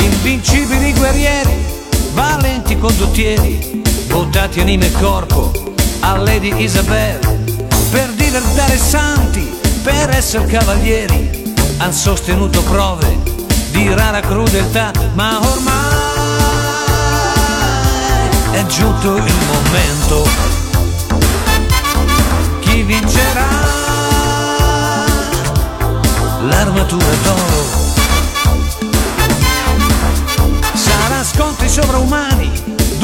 [0.00, 1.54] Invincibili guerrieri,
[2.14, 3.81] valenti condottieri,
[4.12, 5.50] votati anime e corpo
[6.00, 7.18] a Lady Isabel,
[7.90, 13.18] per diventare santi, per essere cavalieri, han sostenuto prove
[13.70, 15.72] di rara crudeltà, ma ormai
[18.50, 20.28] è giunto il momento.
[22.60, 23.48] Chi vincerà?
[26.48, 27.80] L'armatura d'oro.
[30.74, 32.71] Sarà scontri sovraumani,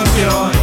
[0.00, 0.58] Eroi,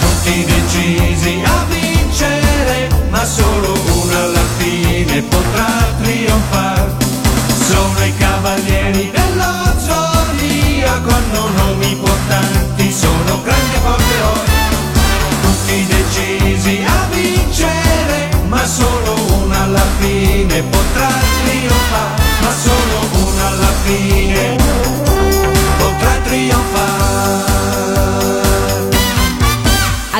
[0.00, 5.66] tutti decisi a vincere, ma solo uno alla fine potrà
[6.02, 6.92] trionfare.
[7.66, 13.76] Sono i cavalieri dello zodiaco, hanno nomi importanti, sono grandi
[14.16, 14.40] eroi,
[15.42, 21.08] tutti decisi a vincere, ma solo uno alla fine potrà
[21.44, 24.53] trionfare, ma solo uno alla fine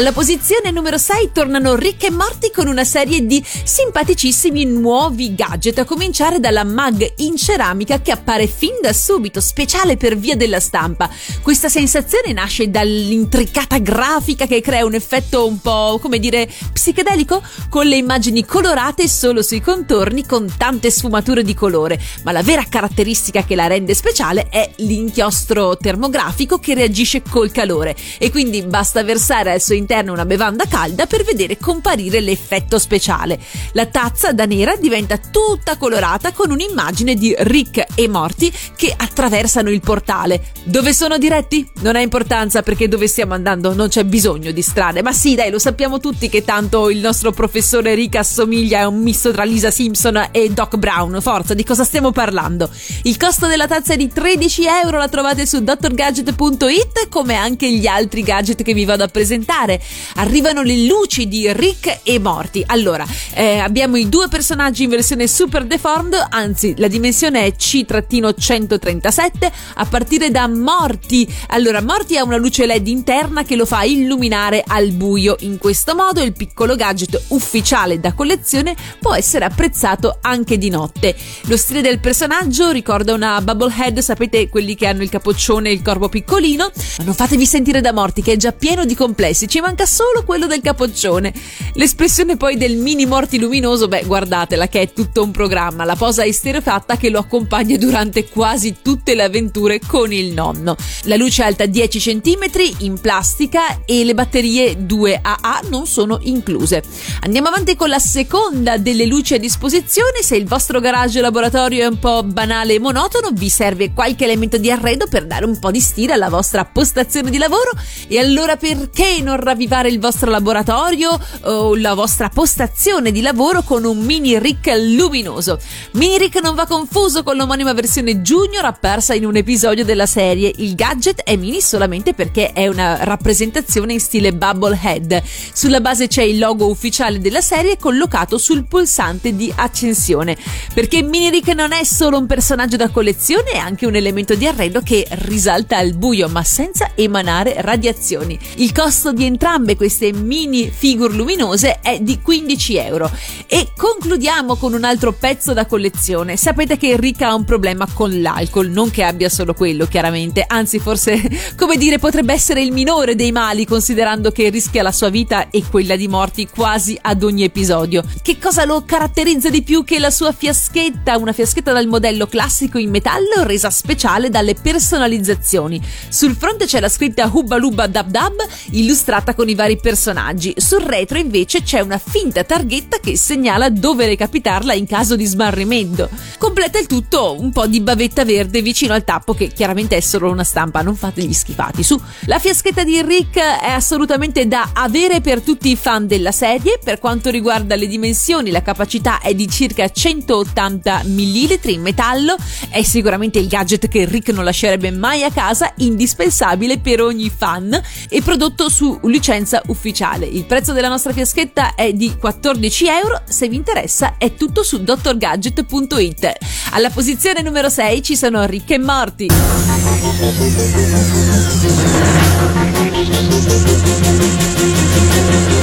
[0.04, 5.78] Alla posizione numero 6 tornano Rick e Morty con una serie di simpaticissimi nuovi gadget,
[5.78, 10.60] a cominciare dalla mug in ceramica che appare fin da subito, speciale per via della
[10.60, 11.08] stampa.
[11.40, 17.86] Questa sensazione nasce dall'intricata grafica che crea un effetto un po', come dire, psichedelico, con
[17.86, 23.42] le immagini colorate solo sui contorni con tante sfumature di colore, ma la vera caratteristica
[23.44, 27.96] che la rende speciale è l'inchiostro termografico che reagisce col calore.
[28.18, 33.38] E quindi basta versare al suo interno una bevanda calda per vedere comparire l'effetto speciale.
[33.72, 39.70] La tazza da nera diventa tutta colorata con un'immagine di Rick e Morty che attraversano
[39.70, 40.52] il portale.
[40.64, 41.68] Dove sono diretti?
[41.80, 45.50] Non ha importanza perché dove stiamo andando non c'è bisogno di strade, ma sì dai
[45.50, 49.70] lo sappiamo tutti che tanto il nostro professore Rick assomiglia a un misto tra Lisa
[49.70, 52.70] Simpson e Doc Brown, forza di cosa stiamo parlando?
[53.02, 57.86] Il costo della tazza è di 13 euro, la trovate su drgadget.it come anche gli
[57.86, 59.80] altri gadget che vi vado a presentare.
[60.16, 62.62] Arrivano le luci di Rick e Morty.
[62.66, 69.50] Allora, eh, abbiamo i due personaggi in versione super deformed, anzi la dimensione è C-137
[69.74, 71.26] a partire da Morty.
[71.48, 75.36] Allora, Morty ha una luce LED interna che lo fa illuminare al buio.
[75.40, 81.14] In questo modo il piccolo gadget ufficiale da collezione può essere apprezzato anche di notte.
[81.42, 85.82] Lo stile del personaggio ricorda una bubblehead, sapete quelli che hanno il capoccione e il
[85.82, 86.70] corpo piccolino?
[86.98, 90.22] Ma non fatevi sentire da Morty che è già pieno di complessi, ci manca solo
[90.22, 91.32] quello del capoccione.
[91.72, 96.24] L'espressione poi del mini Morty luminoso, beh guardatela che è tutto un programma, la posa
[96.24, 100.76] estereofatta che lo accompagna durante quasi tutte le avventure con il nonno.
[101.02, 102.44] La luce alta 10 cm
[102.78, 106.82] in plastica e le batterie 2AA non sono incluse.
[107.22, 111.86] Andiamo avanti con la seconda delle luci a disposizione, se il vostro garage laboratorio è
[111.86, 115.72] un po' banale e monotono, vi serve qualche elemento di arredo per dare un po'
[115.72, 117.72] di stile alla vostra postazione di lavoro
[118.06, 123.84] e allora perché non ravvivare il vostro laboratorio o la vostra postazione di lavoro con
[123.84, 125.58] un mini Rick luminoso?
[125.92, 130.52] Mini Rick non va confuso con l'omonima versione junior apparsa in un episodio della serie.
[130.56, 135.22] Il gadget è mini solamente perché è una rappresentazione in stile bubblehead.
[135.52, 140.36] Sulla base c'è il logo ufficiale della serie collocato sul pulsante di accensione.
[140.72, 144.46] Perché Mini Rick non è solo un personaggio da collezione, è anche un elemento di
[144.46, 148.38] arredo che risalta al buio ma senza emanare radiazioni.
[148.56, 149.24] Il costo di
[149.54, 153.08] entrambe queste mini figure luminose è di 15 euro.
[153.46, 156.36] E concludiamo con un altro pezzo da collezione.
[156.36, 160.80] Sapete che Rick ha un problema con l'alcol, non che abbia solo quello, chiaramente, anzi
[160.80, 161.22] forse,
[161.56, 165.62] come dire, potrebbe essere il minore dei mali considerando che rischia la sua vita e
[165.70, 168.02] quella di morti quasi ad ogni episodio.
[168.22, 172.78] Che cosa lo caratterizza di più che la sua fiaschetta, una fiaschetta dal modello classico
[172.78, 175.80] in metallo resa speciale dalle personalizzazioni.
[176.08, 178.34] Sul fronte c'è la scritta Hubba Lubba Dab Dab
[178.70, 180.54] illustrata con i vari personaggi.
[180.56, 186.08] Sul retro invece c'è una finta targhetta che segnala dove recapitarla in caso di smarrimento.
[186.38, 190.30] Completa il tutto un po' di bavetta verde vicino al tappo che chiaramente è solo
[190.30, 191.82] una stampa, non fate gli schifati.
[191.82, 196.78] Su, la fiaschetta di Rick è assolutamente da avere per tutti i fan della serie.
[196.82, 202.36] Per quanto riguarda le dimensioni, la capacità è di circa 180 ml in metallo.
[202.68, 207.80] È sicuramente il gadget che Rick non lascerebbe mai a casa, indispensabile per ogni fan
[208.08, 209.32] e prodotto su licenza
[209.66, 210.26] ufficiale.
[210.26, 213.22] Il prezzo della nostra fiaschetta è di 14 euro.
[213.28, 216.32] Se vi interessa, è tutto su drgadget.it.
[216.70, 219.26] Alla posizione numero 6 ci sono Rick e Morty.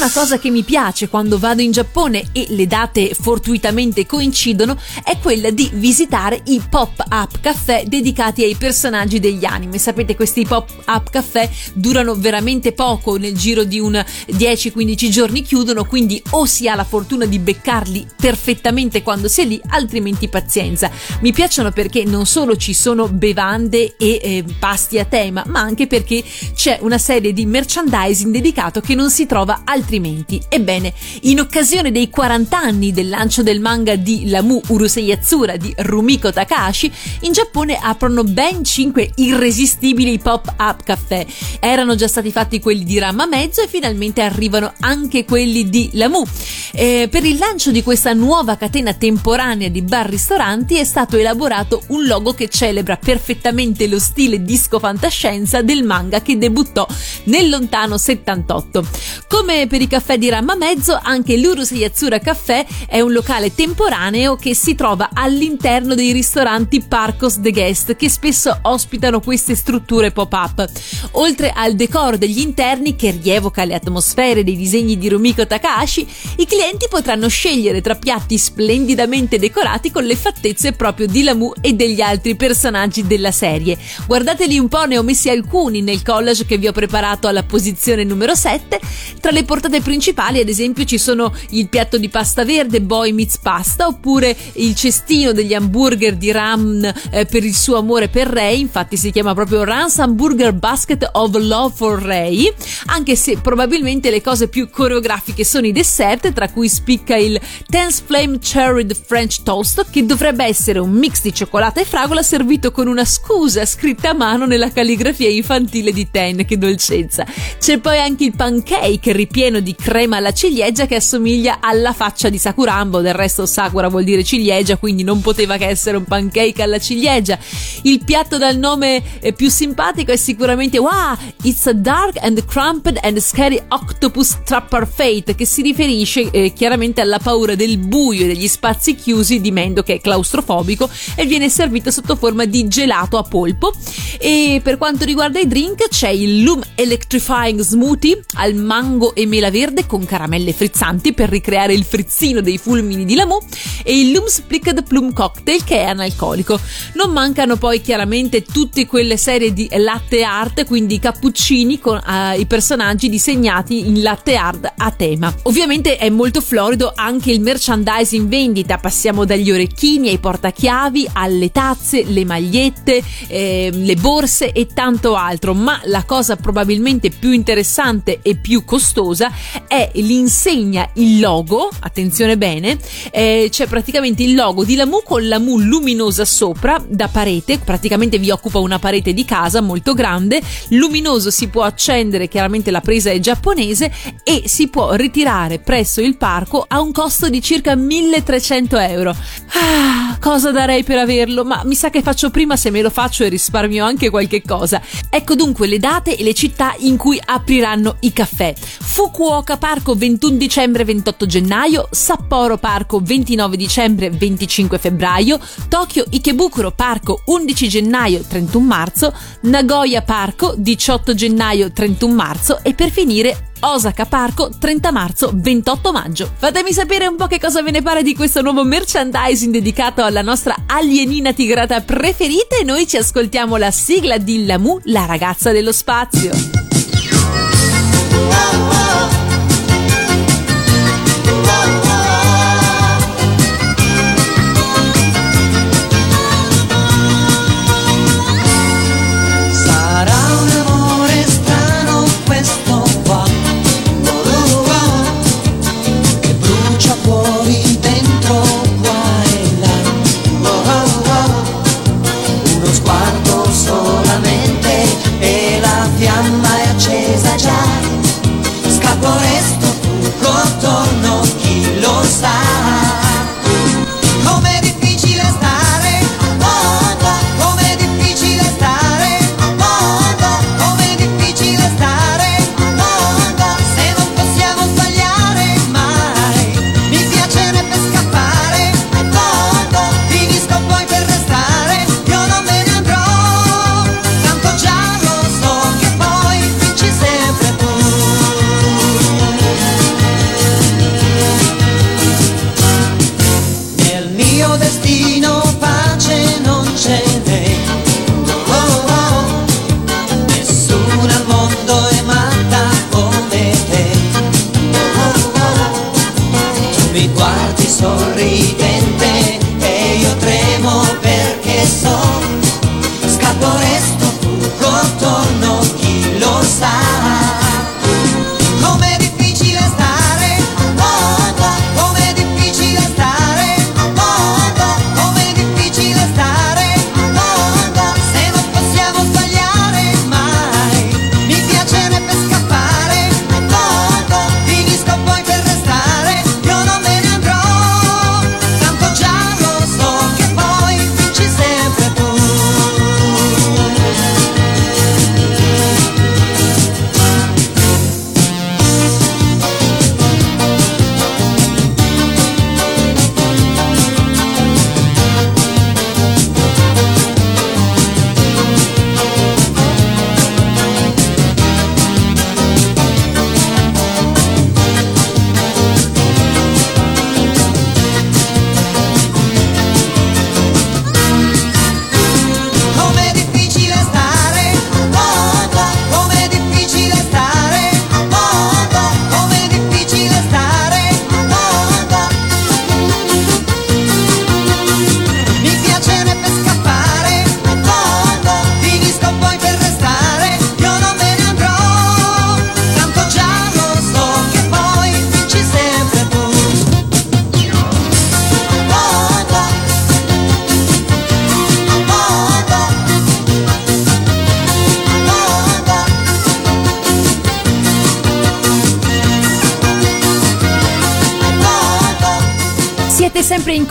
[0.00, 5.18] una cosa che mi piace quando vado in Giappone e le date fortuitamente coincidono, è
[5.18, 9.76] quella di visitare i pop-up caffè dedicati ai personaggi degli anime.
[9.76, 16.22] Sapete, questi pop-up caffè durano veramente poco, nel giro di un 10-15 giorni chiudono, quindi
[16.30, 20.90] o si ha la fortuna di beccarli perfettamente quando si è lì, altrimenti pazienza.
[21.20, 25.86] Mi piacciono perché non solo ci sono bevande e eh, pasti a tema, ma anche
[25.86, 26.24] perché
[26.54, 30.40] c'è una serie di merchandising dedicato che non si trova altrove altrimenti.
[30.48, 35.74] Ebbene, in occasione dei 40 anni del lancio del manga di Lamu Urusei Yatsura di
[35.78, 41.26] Rumiko Takahashi, in Giappone aprono ben 5 irresistibili pop-up caffè.
[41.58, 46.24] Erano già stati fatti quelli di Ramma Mezzo e finalmente arrivano anche quelli di Lamu.
[46.72, 52.06] Eh, per il lancio di questa nuova catena temporanea di bar-ristoranti è stato elaborato un
[52.06, 56.86] logo che celebra perfettamente lo stile disco fantascienza del manga che debuttò
[57.24, 58.86] nel lontano 78.
[59.26, 64.36] Come per i caffè di Ramma Mezzo, anche l'Urusei Yatsura Caffè è un locale temporaneo
[64.36, 70.68] che si trova all'interno dei ristoranti Parcos de Guest che spesso ospitano queste strutture pop-up.
[71.12, 76.06] Oltre al decoro degli interni che rievoca le atmosfere dei disegni di Rumiko Takahashi,
[76.36, 81.72] i clienti potranno scegliere tra piatti splendidamente decorati con le fattezze proprio di Lamu e
[81.72, 83.78] degli altri personaggi della serie.
[84.06, 88.04] Guardateli un po', ne ho messi alcuni nel collage che vi ho preparato alla posizione
[88.04, 88.80] numero 7.
[89.20, 93.38] Tra le portate principali, ad esempio, ci sono il piatto di pasta verde Boy Meets
[93.38, 98.60] Pasta oppure il cestino degli hamburger di Ram eh, per il suo amore per Ray,
[98.60, 102.52] infatti si chiama proprio Rams Hamburger Basket of Love for Ray,
[102.86, 108.02] anche se probabilmente le cose più coreografiche sono i dessert, tra cui spicca il Tense
[108.04, 112.88] Flame Cherried French Toast, che dovrebbe essere un mix di cioccolata e fragola servito con
[112.88, 117.24] una scusa scritta a mano nella calligrafia infantile di Ten, che dolcezza.
[117.58, 122.38] C'è poi anche il pancake ripieno di crema alla ciliegia che assomiglia alla faccia di
[122.38, 126.78] Sakurambo, del resto Sakura vuol dire ciliegia, quindi non poteva che essere un pancake alla
[126.78, 127.38] ciliegia.
[127.82, 132.98] Il piatto dal nome eh, più simpatico è sicuramente Wow, it's a dark and cramped
[133.02, 138.26] and scary octopus trapper fate, che si riferisce eh, chiaramente alla paura del buio e
[138.28, 143.18] degli spazi chiusi di Mendo che è claustrofobico e viene servito sotto forma di gelato
[143.18, 143.72] a polpo.
[144.18, 149.49] E per quanto riguarda i drink c'è il Loom Electrifying Smoothie al mango e mela
[149.50, 153.38] verde con caramelle frizzanti per ricreare il frizzino dei fulmini di Lamu
[153.82, 156.58] e il Loom Splicked Plum Cocktail che è analcolico.
[156.94, 162.46] Non mancano poi chiaramente tutte quelle serie di latte art, quindi cappuccini con eh, i
[162.46, 165.34] personaggi disegnati in latte art a tema.
[165.42, 171.50] Ovviamente è molto florido anche il merchandise in vendita, passiamo dagli orecchini ai portachiavi alle
[171.50, 178.20] tazze, le magliette, eh, le borse e tanto altro, ma la cosa probabilmente più interessante
[178.22, 179.30] e più costosa
[179.66, 182.78] è l'insegna, il logo, attenzione bene,
[183.10, 188.18] eh, c'è praticamente il logo di Lamu con la Mu luminosa sopra da parete, praticamente
[188.18, 193.10] vi occupa una parete di casa molto grande, luminoso si può accendere, chiaramente la presa
[193.10, 198.78] è giapponese e si può ritirare presso il parco a un costo di circa 1300
[198.78, 199.16] euro.
[199.52, 201.44] Ah, cosa darei per averlo?
[201.44, 204.80] Ma mi sa che faccio prima se me lo faccio e risparmio anche qualche cosa.
[205.08, 208.54] Ecco dunque le date e le città in cui apriranno i caffè.
[208.56, 217.22] Fukuoka Parco 21 dicembre 28 gennaio, Sapporo Parco 29 dicembre 25 febbraio, Tokyo Ikebukuro Parco
[217.26, 222.58] 11 gennaio 31 marzo, Nagoya Parco 18 gennaio 31 marzo.
[222.62, 226.30] E per finire Osaka Parco 30 marzo 28 maggio.
[226.36, 230.22] Fatemi sapere un po' che cosa ve ne pare di questo nuovo merchandising dedicato alla
[230.22, 232.56] nostra alienina tigrata preferita.
[232.60, 236.32] E noi ci ascoltiamo la sigla di Lamu, la ragazza dello spazio.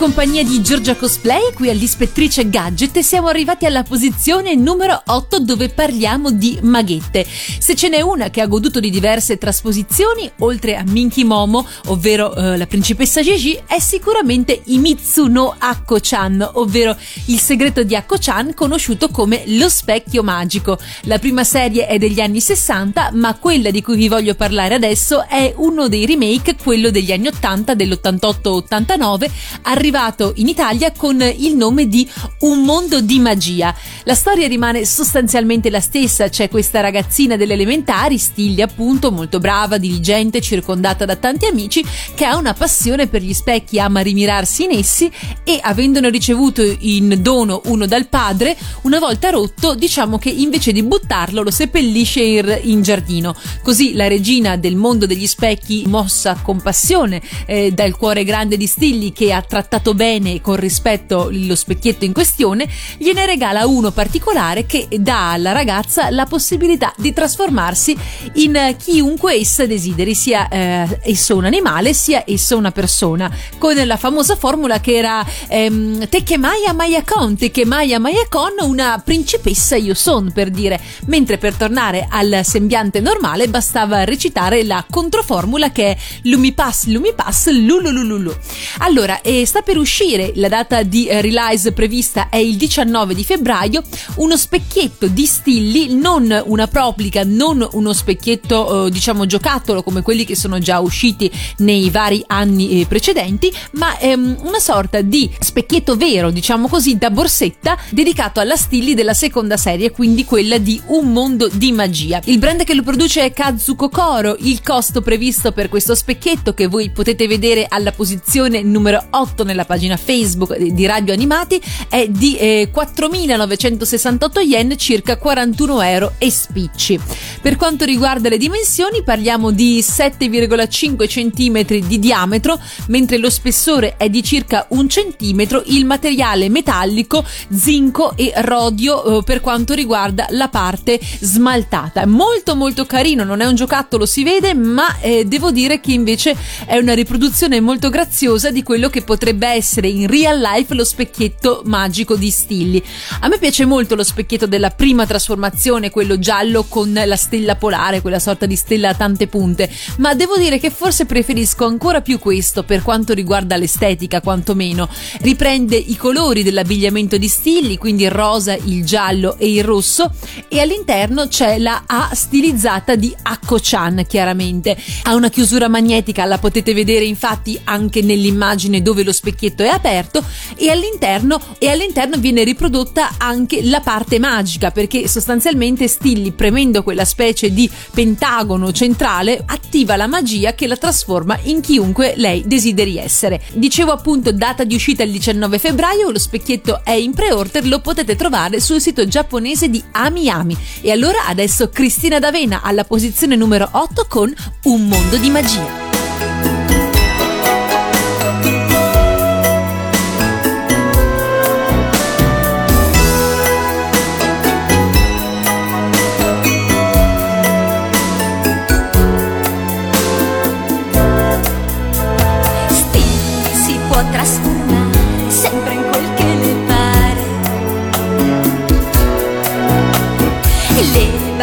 [0.00, 6.30] Compagnia di Giorgia Cosplay qui all'Ispettrice Gadget siamo arrivati alla posizione numero 8 dove parliamo
[6.30, 7.26] di maghette.
[7.26, 12.34] Se ce n'è una che ha goduto di diverse trasposizioni, oltre a Minky Momo, ovvero
[12.34, 16.96] eh, la principessa Gigi, è sicuramente Imitsu no Akko-chan, ovvero
[17.26, 20.78] il segreto di Akko-chan conosciuto come lo specchio magico.
[21.02, 25.26] La prima serie è degli anni 60, ma quella di cui vi voglio parlare adesso
[25.28, 29.30] è uno dei remake, quello degli anni 80, dell'88-89,
[29.64, 29.88] arrivato
[30.36, 32.08] in Italia con il nome di
[32.40, 33.74] Un mondo di magia.
[34.04, 39.78] La storia rimane sostanzialmente la stessa, c'è questa ragazzina delle elementari, Stilli appunto, molto brava,
[39.78, 41.84] diligente, circondata da tanti amici,
[42.14, 45.10] che ha una passione per gli specchi, ama rimirarsi in essi
[45.42, 50.84] e avendone ricevuto in dono uno dal padre, una volta rotto, diciamo che invece di
[50.84, 53.34] buttarlo lo seppellisce in, in giardino.
[53.62, 58.66] Così la regina del mondo degli specchi, mossa con passione eh, dal cuore grande di
[58.66, 62.68] Stilli, che ha trattato bene e con rispetto lo specchietto in questione,
[62.98, 67.96] gliene regala uno particolare che dà alla ragazza la possibilità di trasformarsi
[68.34, 73.96] in chiunque essa desideri, sia eh, esso un animale sia esso una persona, con la
[73.96, 80.80] famosa formula che era ehm, Tekemaya Mayakon, Tekemaya Mayakon, una principessa io son per dire,
[81.06, 88.34] mentre per tornare al sembiante normale bastava recitare la controformula che è Lumipass, Lumipass, Lululululu.
[88.78, 93.24] Allora, eh, sta per uscire, la data di eh, release prevista è il 19 di
[93.24, 93.82] febbraio,
[94.16, 100.24] uno specchietto di stilli, non una proplica, non uno specchietto eh, diciamo giocattolo come quelli
[100.24, 105.96] che sono già usciti nei vari anni eh, precedenti, ma ehm, una sorta di specchietto
[105.96, 111.12] vero, diciamo così, da borsetta dedicato alla stilli della seconda serie, quindi quella di Un
[111.12, 112.20] mondo di magia.
[112.24, 116.66] Il brand che lo produce è Kazuko Koro, il costo previsto per questo specchietto che
[116.66, 122.36] voi potete vedere alla posizione numero 8 nella pagina Facebook di Radio Animati è di
[122.36, 126.98] eh, 4.968 yen, circa 41 euro e spicci.
[127.40, 134.08] Per quanto riguarda le dimensioni parliamo di 7,5 cm di diametro, mentre lo spessore è
[134.08, 140.48] di circa un centimetro, il materiale metallico, zinco e rodio eh, per quanto riguarda la
[140.48, 142.06] parte smaltata.
[142.06, 146.36] Molto molto carino, non è un giocattolo si vede, ma eh, devo dire che invece
[146.66, 151.62] è una riproduzione molto graziosa di quello che potrebbe essere in real life lo specchietto
[151.64, 152.82] magico di Stilli.
[153.20, 158.00] A me piace molto lo specchietto della prima trasformazione, quello giallo con la stella polare,
[158.00, 162.18] quella sorta di stella a tante punte, ma devo dire che forse preferisco ancora più
[162.18, 164.88] questo per quanto riguarda l'estetica, quantomeno.
[165.20, 170.12] Riprende i colori dell'abbigliamento di Stilli, quindi il rosa, il giallo e il rosso,
[170.48, 174.76] e all'interno c'è la A stilizzata di Akko-chan, chiaramente.
[175.04, 180.22] Ha una chiusura magnetica, la potete vedere infatti anche nell'immagine dove lo specchietto è aperto
[180.56, 187.04] e all'interno, e all'interno viene riprodotta anche la parte magica perché sostanzialmente Stilli premendo quella
[187.04, 193.40] specie di pentagono centrale attiva la magia che la trasforma in chiunque lei desideri essere.
[193.52, 198.16] Dicevo appunto data di uscita il 19 febbraio, lo specchietto è in pre-order, lo potete
[198.16, 200.56] trovare sul sito giapponese di Amiami.
[200.80, 204.34] E allora adesso Cristina D'Avena alla posizione numero 8 con
[204.64, 205.89] Un mondo di magia.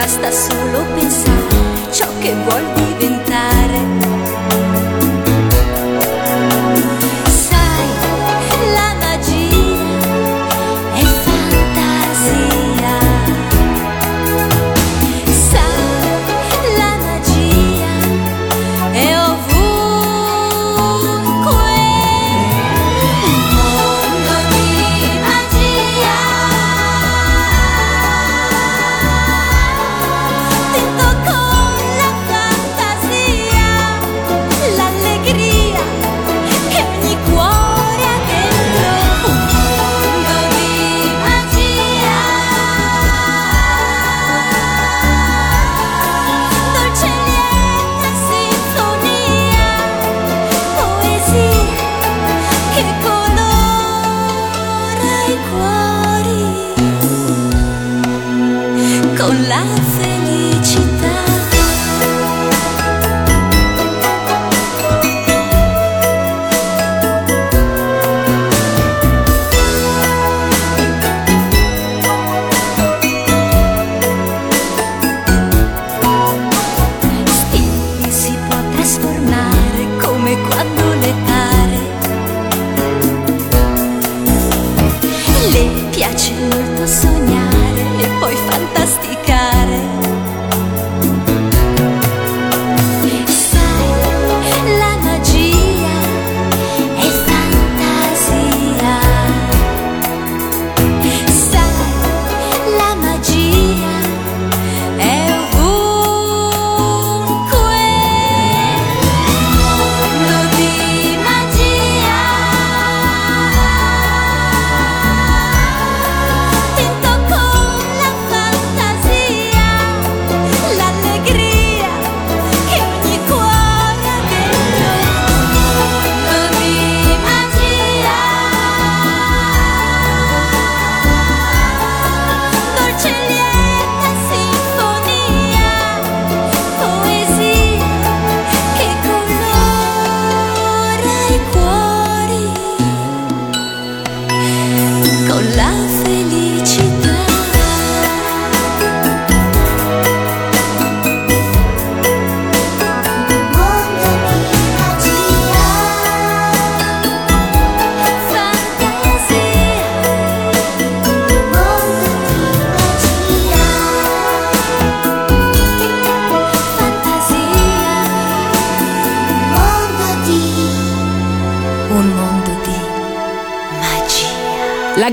[0.08, 2.77] Basta solo pensare ciò che vuol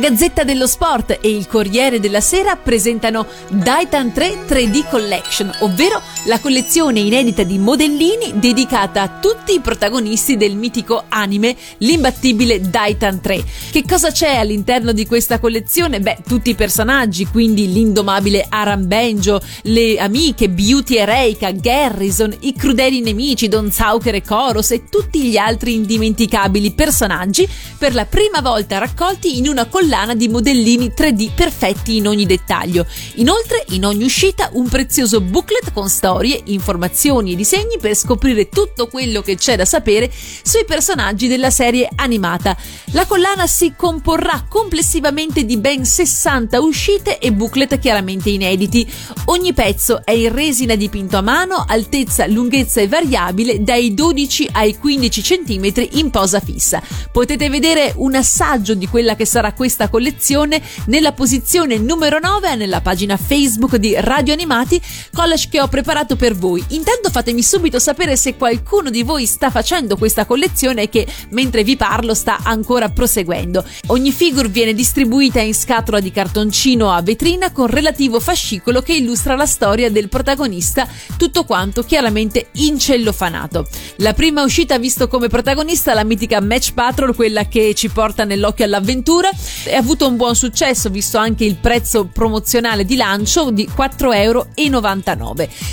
[0.05, 6.40] Gazzetta dello Sport e il Corriere della Sera presentano Daitan 3 3D Collection, ovvero la
[6.40, 13.44] collezione inedita di modellini dedicata a tutti i protagonisti del mitico anime L'imbattibile Daitan 3.
[13.70, 16.00] Che cosa c'è all'interno di questa collezione?
[16.00, 22.52] Beh, tutti i personaggi, quindi l'indomabile Aram Benjo, le amiche Beauty e Reika, Garrison, i
[22.52, 27.48] crudeli nemici Don Zauker e Koros e tutti gli altri indimenticabili personaggi
[27.78, 32.84] per la prima volta raccolti in una collana di modellini 3D perfetti in ogni dettaglio.
[33.14, 38.88] Inoltre, in ogni uscita, un prezioso booklet con storie, informazioni e disegni per scoprire tutto
[38.88, 42.57] quello che c'è da sapere sui personaggi della serie animata.
[42.86, 48.84] La collana si comporrà complessivamente di ben 60 uscite e booklet chiaramente inediti.
[49.26, 54.76] Ogni pezzo è in resina dipinto a mano, altezza, lunghezza e variabile dai 12 ai
[54.76, 56.82] 15 cm in posa fissa.
[57.12, 62.80] Potete vedere un assaggio di quella che sarà questa collezione nella posizione numero 9 nella
[62.80, 64.80] pagina Facebook di Radio Animati,
[65.12, 66.62] college che ho preparato per voi.
[66.68, 71.64] Intanto fatemi subito sapere se qualcuno di voi sta facendo questa collezione e che mentre
[71.64, 73.64] vi parlo sta ancora proseguendo.
[73.89, 79.37] Ogni figure viene distribuita in scatola di cartoncino a vetrina con relativo fascicolo che illustra
[79.37, 83.66] la storia del protagonista, tutto quanto chiaramente incellofanato.
[83.97, 88.24] La prima uscita ha visto come protagonista la mitica Match Patrol, quella che ci porta
[88.24, 89.30] nell'occhio all'avventura,
[89.75, 94.47] ha avuto un buon successo visto anche il prezzo promozionale di lancio di 4,99 euro.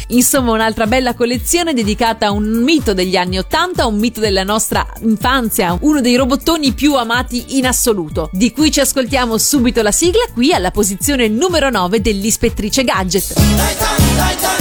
[0.08, 4.86] Insomma, un'altra bella collezione dedicata a un mito degli anni 80, un mito della nostra
[5.02, 10.24] infanzia, uno dei robottoni più amati in assoluto, di cui ci ascoltiamo subito la sigla
[10.34, 13.34] qui alla posizione numero 9 dell'Ispettrice Gadget.
[13.38, 14.61] Uno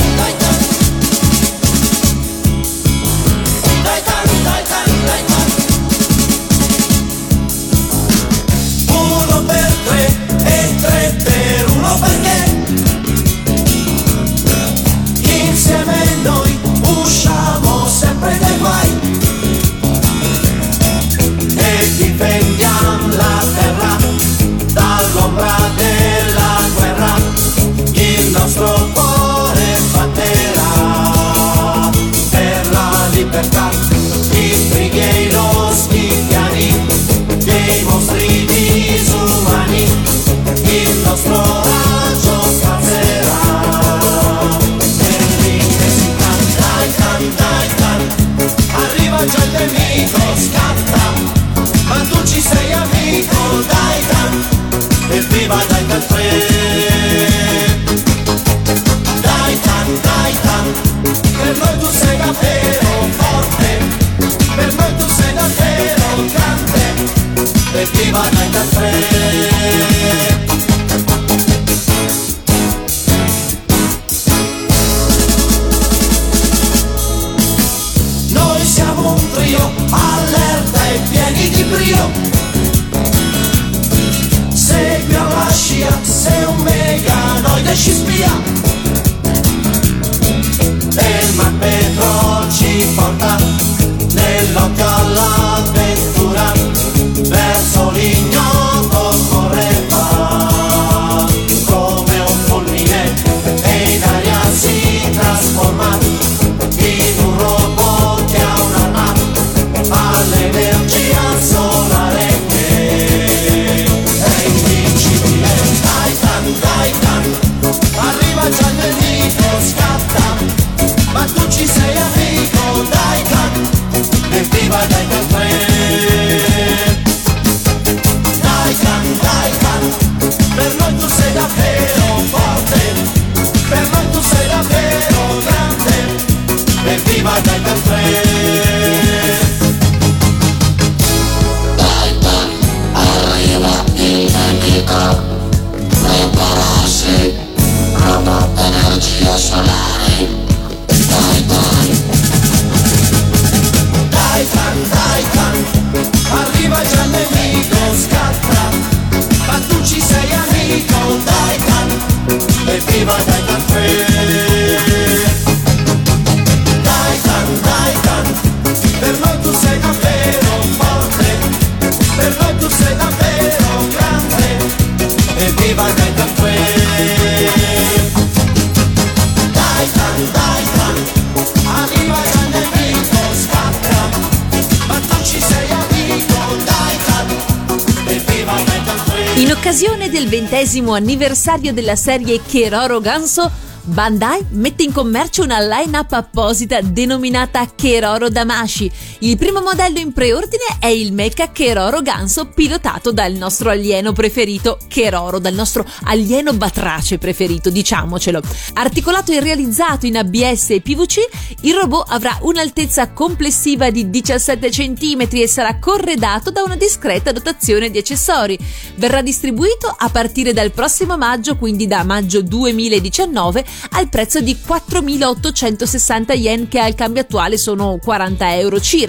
[190.80, 193.50] ventesimo anniversario della serie Keroro Ganso,
[193.82, 198.90] Bandai mette in commercio una line-up apposita denominata Keroro Damashi.
[199.22, 204.78] Il primo modello in preordine è il mecha Keroro Ganso pilotato dal nostro alieno preferito
[204.88, 208.40] Keroro, dal nostro alieno batrace preferito, diciamocelo.
[208.74, 211.18] Articolato e realizzato in ABS e PVC,
[211.60, 217.90] il robot avrà un'altezza complessiva di 17 cm e sarà corredato da una discreta dotazione
[217.90, 218.58] di accessori.
[218.96, 226.38] Verrà distribuito a partire dal prossimo maggio, quindi da maggio 2019, al prezzo di 4.860
[226.38, 229.08] yen che al cambio attuale sono 40 euro circa.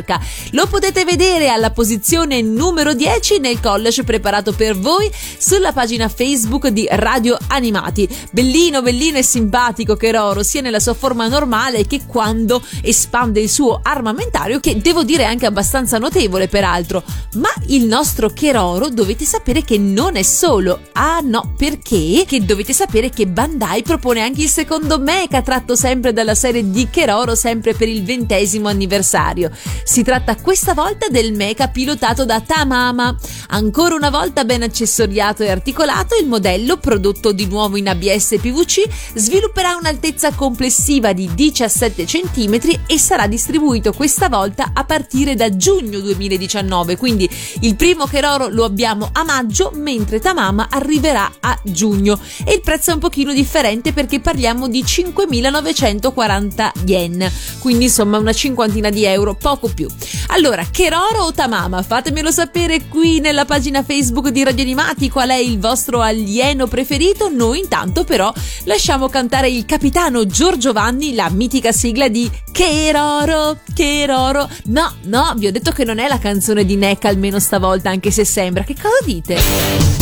[0.51, 6.67] Lo potete vedere alla posizione numero 10 nel collage preparato per voi sulla pagina Facebook
[6.67, 8.07] di Radio Animati.
[8.31, 13.79] Bellino, bellino e simpatico Keroro sia nella sua forma normale che quando espande il suo
[13.81, 17.03] armamentario che devo dire anche abbastanza notevole peraltro.
[17.35, 20.81] Ma il nostro Keroro dovete sapere che non è solo.
[20.93, 22.25] Ah no, perché?
[22.27, 26.89] Che dovete sapere che Bandai propone anche il secondo mecha tratto sempre dalla serie di
[26.89, 29.51] Keroro sempre per il ventesimo anniversario.
[29.91, 33.13] Si tratta questa volta del mecha pilotato da Tamama.
[33.49, 38.87] Ancora una volta ben accessoriato e articolato, il modello, prodotto di nuovo in ABS PVC,
[39.15, 45.99] svilupperà un'altezza complessiva di 17 cm e sarà distribuito questa volta a partire da giugno
[45.99, 46.95] 2019.
[46.95, 47.29] Quindi
[47.59, 52.17] il primo Keroro lo abbiamo a maggio, mentre Tamama arriverà a giugno.
[52.45, 57.29] E il prezzo è un pochino differente perché parliamo di 5.940 yen,
[57.59, 59.79] quindi insomma una cinquantina di euro, poco più.
[60.27, 61.81] Allora, Keroro o Tamama?
[61.81, 67.29] Fatemelo sapere qui nella pagina Facebook di Radio Animati qual è il vostro alieno preferito.
[67.29, 68.33] Noi intanto però
[68.65, 74.49] lasciamo cantare il capitano Giorgio Vanni, la mitica sigla di Keroro, Keroro.
[74.65, 78.11] No, no, vi ho detto che non è la canzone di Neck almeno stavolta, anche
[78.11, 78.63] se sembra.
[78.63, 79.99] Che cosa dite?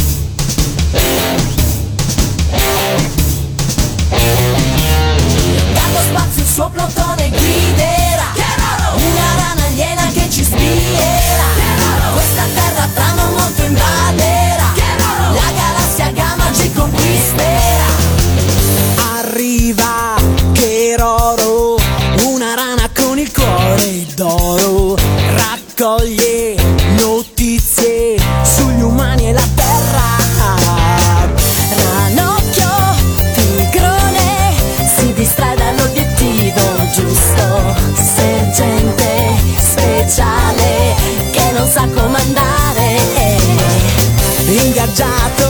[6.35, 7.08] Il suo plotone
[25.99, 26.55] spoglie,
[27.01, 30.55] notizie sugli umani e la terra.
[31.75, 32.69] Ranocchio,
[33.33, 34.53] tigrone,
[34.95, 36.61] si distrae all'obiettivo
[36.93, 37.75] giusto.
[37.95, 40.95] Sergente speciale
[41.31, 42.97] che non sa comandare.
[44.47, 45.48] Ingaggiato.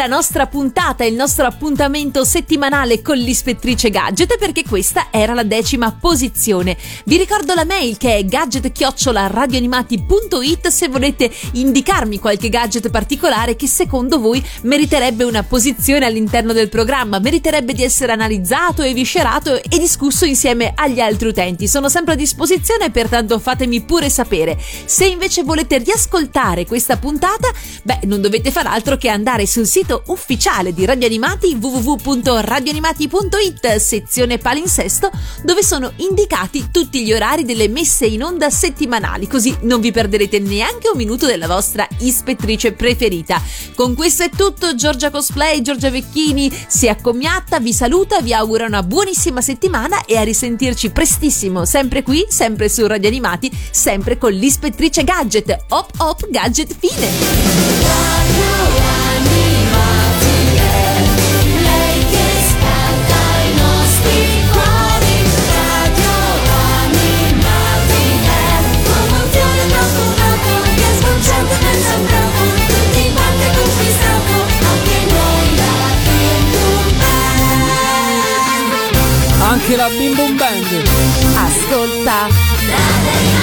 [0.00, 5.92] La nostra puntata, il nostro appuntamento settimanale con l'ispettrice Gadget perché questa era la decima
[5.92, 6.74] posizione.
[7.04, 14.18] Vi ricordo la mail che è gadget-radioanimati.it se volete indicarmi qualche gadget particolare che secondo
[14.18, 20.72] voi meriterebbe una posizione all'interno del programma, meriterebbe di essere analizzato, eviscerato e discusso insieme
[20.74, 21.68] agli altri utenti.
[21.68, 24.58] Sono sempre a disposizione, pertanto fatemi pure sapere.
[24.86, 27.50] Se invece volete riascoltare questa puntata,
[27.82, 34.38] beh, non dovete far altro che andare sul sito ufficiale di Radio Animati www.radioanimati.it, sezione
[34.38, 35.10] palinsesto,
[35.42, 40.38] dove sono indicati tutti gli orari delle messe in onda settimanali, così non vi perderete
[40.38, 43.42] neanche un minuto della vostra ispettrice preferita.
[43.74, 48.82] Con questo è tutto, Giorgia Cosplay, Giorgia Vecchini si accomiata, vi saluta, vi augura una
[48.82, 55.04] buonissima settimana e a risentirci prestissimo, sempre qui, sempre su Radio Animati, sempre con l'ispettrice
[55.04, 55.64] Gadget.
[55.68, 58.89] Hop hop gadget fine!
[79.60, 80.66] Anche la Bim Bum Band.
[81.34, 83.39] Ascolta!